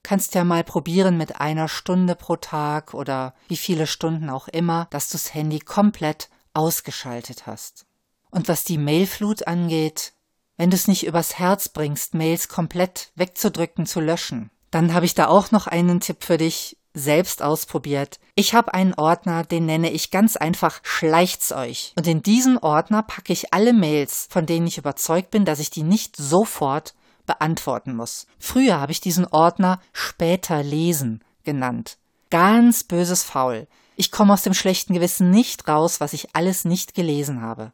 Kannst 0.04 0.34
ja 0.34 0.46
mal 0.46 0.64
probieren 0.64 1.18
mit 1.18 1.42
einer 1.42 1.68
Stunde 1.68 2.16
pro 2.16 2.38
Tag 2.38 2.94
oder 2.94 3.34
wie 3.50 3.58
viele 3.58 3.86
Stunden 3.86 4.30
auch 4.30 4.48
immer, 4.48 4.88
dass 4.92 5.10
du 5.10 5.16
das 5.16 5.34
Handy 5.34 5.60
komplett 5.60 6.30
ausgeschaltet 6.54 7.46
hast. 7.46 7.88
Und 8.32 8.48
was 8.48 8.64
die 8.64 8.78
Mailflut 8.78 9.48
angeht, 9.48 10.14
wenn 10.56 10.70
du 10.70 10.78
es 10.78 10.88
nicht 10.88 11.06
übers 11.06 11.40
Herz 11.40 11.68
bringst, 11.68 12.14
Mails 12.14 12.48
komplett 12.48 13.12
wegzudrücken, 13.16 13.86
zu 13.86 14.00
löschen, 14.00 14.52
dann 14.72 14.94
habe 14.94 15.06
ich 15.06 15.14
da 15.14 15.28
auch 15.28 15.52
noch 15.52 15.68
einen 15.68 16.00
Tipp 16.00 16.24
für 16.24 16.38
dich 16.38 16.78
selbst 16.96 17.44
ausprobiert. 17.44 18.20
Ich 18.34 18.56
habe 18.56 18.74
einen 18.74 18.96
Ordner, 18.96 19.44
den 19.44 19.66
nenne 19.66 19.92
ich 19.92 20.10
ganz 20.10 20.36
einfach 20.38 20.80
Schleicht's 20.84 21.52
euch. 21.52 21.94
Und 21.96 22.08
in 22.08 22.24
diesen 22.24 22.58
Ordner 22.58 23.04
packe 23.04 23.34
ich 23.34 23.54
alle 23.54 23.74
Mails, 23.74 24.28
von 24.30 24.46
denen 24.46 24.66
ich 24.66 24.78
überzeugt 24.78 25.30
bin, 25.30 25.46
dass 25.46 25.60
ich 25.60 25.70
die 25.70 25.84
nicht 25.84 26.16
sofort 26.16 26.96
beantworten 27.26 27.96
muss. 27.96 28.26
Früher 28.40 28.80
habe 28.80 28.92
ich 28.92 29.02
diesen 29.02 29.28
Ordner 29.28 29.80
später 29.94 30.64
lesen 30.64 31.24
genannt. 31.44 31.98
Ganz 32.30 32.84
böses 32.84 33.24
Faul. 33.24 33.68
Ich 33.96 34.12
komme 34.12 34.34
aus 34.34 34.42
dem 34.42 34.54
schlechten 34.54 34.94
Gewissen 34.94 35.30
nicht 35.30 35.68
raus, 35.68 36.02
was 36.02 36.14
ich 36.14 36.36
alles 36.36 36.66
nicht 36.66 36.96
gelesen 36.96 37.42
habe. 37.42 37.72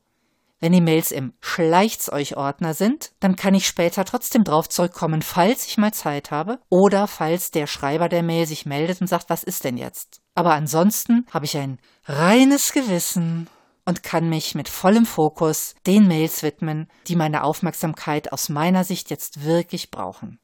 Wenn 0.61 0.73
die 0.73 0.79
Mails 0.79 1.11
im 1.11 1.33
Schleicht's 1.41 2.11
euch 2.11 2.37
Ordner 2.37 2.75
sind, 2.75 3.11
dann 3.19 3.35
kann 3.35 3.55
ich 3.55 3.65
später 3.65 4.05
trotzdem 4.05 4.43
drauf 4.43 4.69
zurückkommen, 4.69 5.23
falls 5.23 5.65
ich 5.65 5.79
mal 5.79 5.91
Zeit 5.91 6.29
habe 6.29 6.59
oder 6.69 7.07
falls 7.07 7.49
der 7.49 7.65
Schreiber 7.65 8.09
der 8.09 8.21
Mail 8.21 8.45
sich 8.45 8.67
meldet 8.67 9.01
und 9.01 9.07
sagt, 9.07 9.31
was 9.31 9.43
ist 9.43 9.63
denn 9.63 9.75
jetzt? 9.75 10.21
Aber 10.35 10.53
ansonsten 10.53 11.25
habe 11.31 11.45
ich 11.45 11.57
ein 11.57 11.79
reines 12.05 12.73
Gewissen 12.73 13.47
und 13.85 14.03
kann 14.03 14.29
mich 14.29 14.53
mit 14.53 14.69
vollem 14.69 15.07
Fokus 15.07 15.73
den 15.87 16.07
Mails 16.07 16.43
widmen, 16.43 16.87
die 17.07 17.15
meine 17.15 17.43
Aufmerksamkeit 17.43 18.31
aus 18.31 18.47
meiner 18.47 18.83
Sicht 18.83 19.09
jetzt 19.09 19.43
wirklich 19.43 19.89
brauchen. 19.89 20.39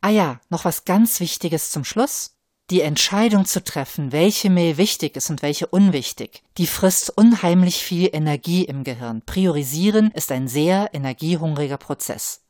Ah 0.00 0.10
ja, 0.10 0.40
noch 0.48 0.64
was 0.64 0.84
ganz 0.84 1.18
Wichtiges 1.18 1.72
zum 1.72 1.82
Schluss. 1.82 2.35
Die 2.70 2.80
Entscheidung 2.80 3.44
zu 3.44 3.62
treffen, 3.62 4.10
welche 4.10 4.50
Mail 4.50 4.76
wichtig 4.76 5.14
ist 5.14 5.30
und 5.30 5.40
welche 5.42 5.68
unwichtig, 5.68 6.42
die 6.58 6.66
frisst 6.66 7.16
unheimlich 7.16 7.76
viel 7.76 8.10
Energie 8.12 8.64
im 8.64 8.82
Gehirn. 8.82 9.22
Priorisieren 9.24 10.10
ist 10.10 10.32
ein 10.32 10.48
sehr 10.48 10.92
energiehungriger 10.92 11.76
Prozess. 11.76 12.42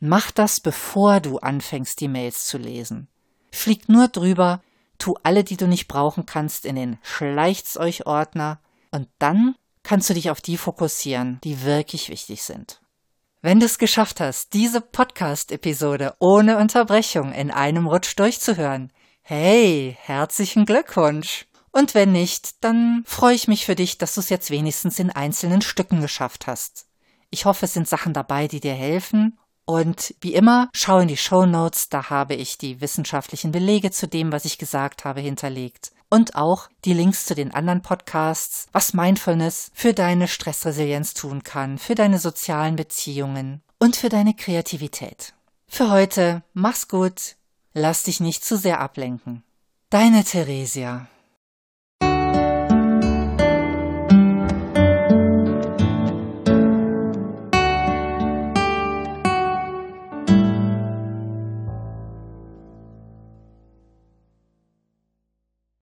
Mach 0.00 0.30
das, 0.30 0.60
bevor 0.60 1.20
du 1.20 1.38
anfängst, 1.38 2.00
die 2.00 2.08
Mails 2.08 2.46
zu 2.46 2.56
lesen. 2.56 3.08
Flieg 3.52 3.90
nur 3.90 4.08
drüber, 4.08 4.62
tu 4.96 5.16
alle, 5.22 5.44
die 5.44 5.58
du 5.58 5.68
nicht 5.68 5.86
brauchen 5.86 6.24
kannst, 6.24 6.64
in 6.64 6.76
den 6.76 6.98
Schleicht's 7.02 7.76
euch 7.76 8.06
Ordner 8.06 8.60
und 8.90 9.08
dann 9.18 9.54
kannst 9.82 10.08
du 10.08 10.14
dich 10.14 10.30
auf 10.30 10.40
die 10.40 10.56
fokussieren, 10.56 11.40
die 11.44 11.62
wirklich 11.62 12.08
wichtig 12.08 12.42
sind. 12.42 12.80
Wenn 13.42 13.60
du 13.60 13.66
es 13.66 13.78
geschafft 13.78 14.20
hast, 14.20 14.54
diese 14.54 14.80
Podcast-Episode 14.80 16.14
ohne 16.20 16.56
Unterbrechung 16.56 17.32
in 17.32 17.50
einem 17.50 17.86
Rutsch 17.86 18.18
durchzuhören, 18.18 18.92
Hey, 19.30 19.98
herzlichen 20.00 20.64
Glückwunsch. 20.64 21.44
Und 21.70 21.94
wenn 21.94 22.12
nicht, 22.12 22.64
dann 22.64 23.02
freue 23.04 23.34
ich 23.34 23.46
mich 23.46 23.66
für 23.66 23.74
dich, 23.74 23.98
dass 23.98 24.14
du 24.14 24.20
es 24.20 24.30
jetzt 24.30 24.50
wenigstens 24.50 24.98
in 24.98 25.10
einzelnen 25.10 25.60
Stücken 25.60 26.00
geschafft 26.00 26.46
hast. 26.46 26.86
Ich 27.28 27.44
hoffe, 27.44 27.66
es 27.66 27.74
sind 27.74 27.86
Sachen 27.86 28.14
dabei, 28.14 28.48
die 28.48 28.60
dir 28.60 28.72
helfen. 28.72 29.38
Und 29.66 30.14
wie 30.22 30.32
immer, 30.32 30.70
schau 30.72 31.00
in 31.00 31.08
die 31.08 31.18
Show 31.18 31.44
Notes, 31.44 31.90
da 31.90 32.08
habe 32.08 32.36
ich 32.36 32.56
die 32.56 32.80
wissenschaftlichen 32.80 33.52
Belege 33.52 33.90
zu 33.90 34.08
dem, 34.08 34.32
was 34.32 34.46
ich 34.46 34.56
gesagt 34.56 35.04
habe, 35.04 35.20
hinterlegt. 35.20 35.92
Und 36.08 36.34
auch 36.34 36.70
die 36.86 36.94
Links 36.94 37.26
zu 37.26 37.34
den 37.34 37.52
anderen 37.52 37.82
Podcasts, 37.82 38.66
was 38.72 38.94
Mindfulness 38.94 39.70
für 39.74 39.92
deine 39.92 40.26
Stressresilienz 40.26 41.12
tun 41.12 41.42
kann, 41.42 41.76
für 41.76 41.94
deine 41.94 42.18
sozialen 42.18 42.76
Beziehungen 42.76 43.60
und 43.78 43.94
für 43.94 44.08
deine 44.08 44.32
Kreativität. 44.32 45.34
Für 45.66 45.90
heute, 45.90 46.42
mach's 46.54 46.88
gut, 46.88 47.36
Lass 47.80 48.02
dich 48.02 48.18
nicht 48.18 48.44
zu 48.44 48.56
sehr 48.56 48.80
ablenken. 48.80 49.44
Deine 49.88 50.24
Theresia 50.24 51.06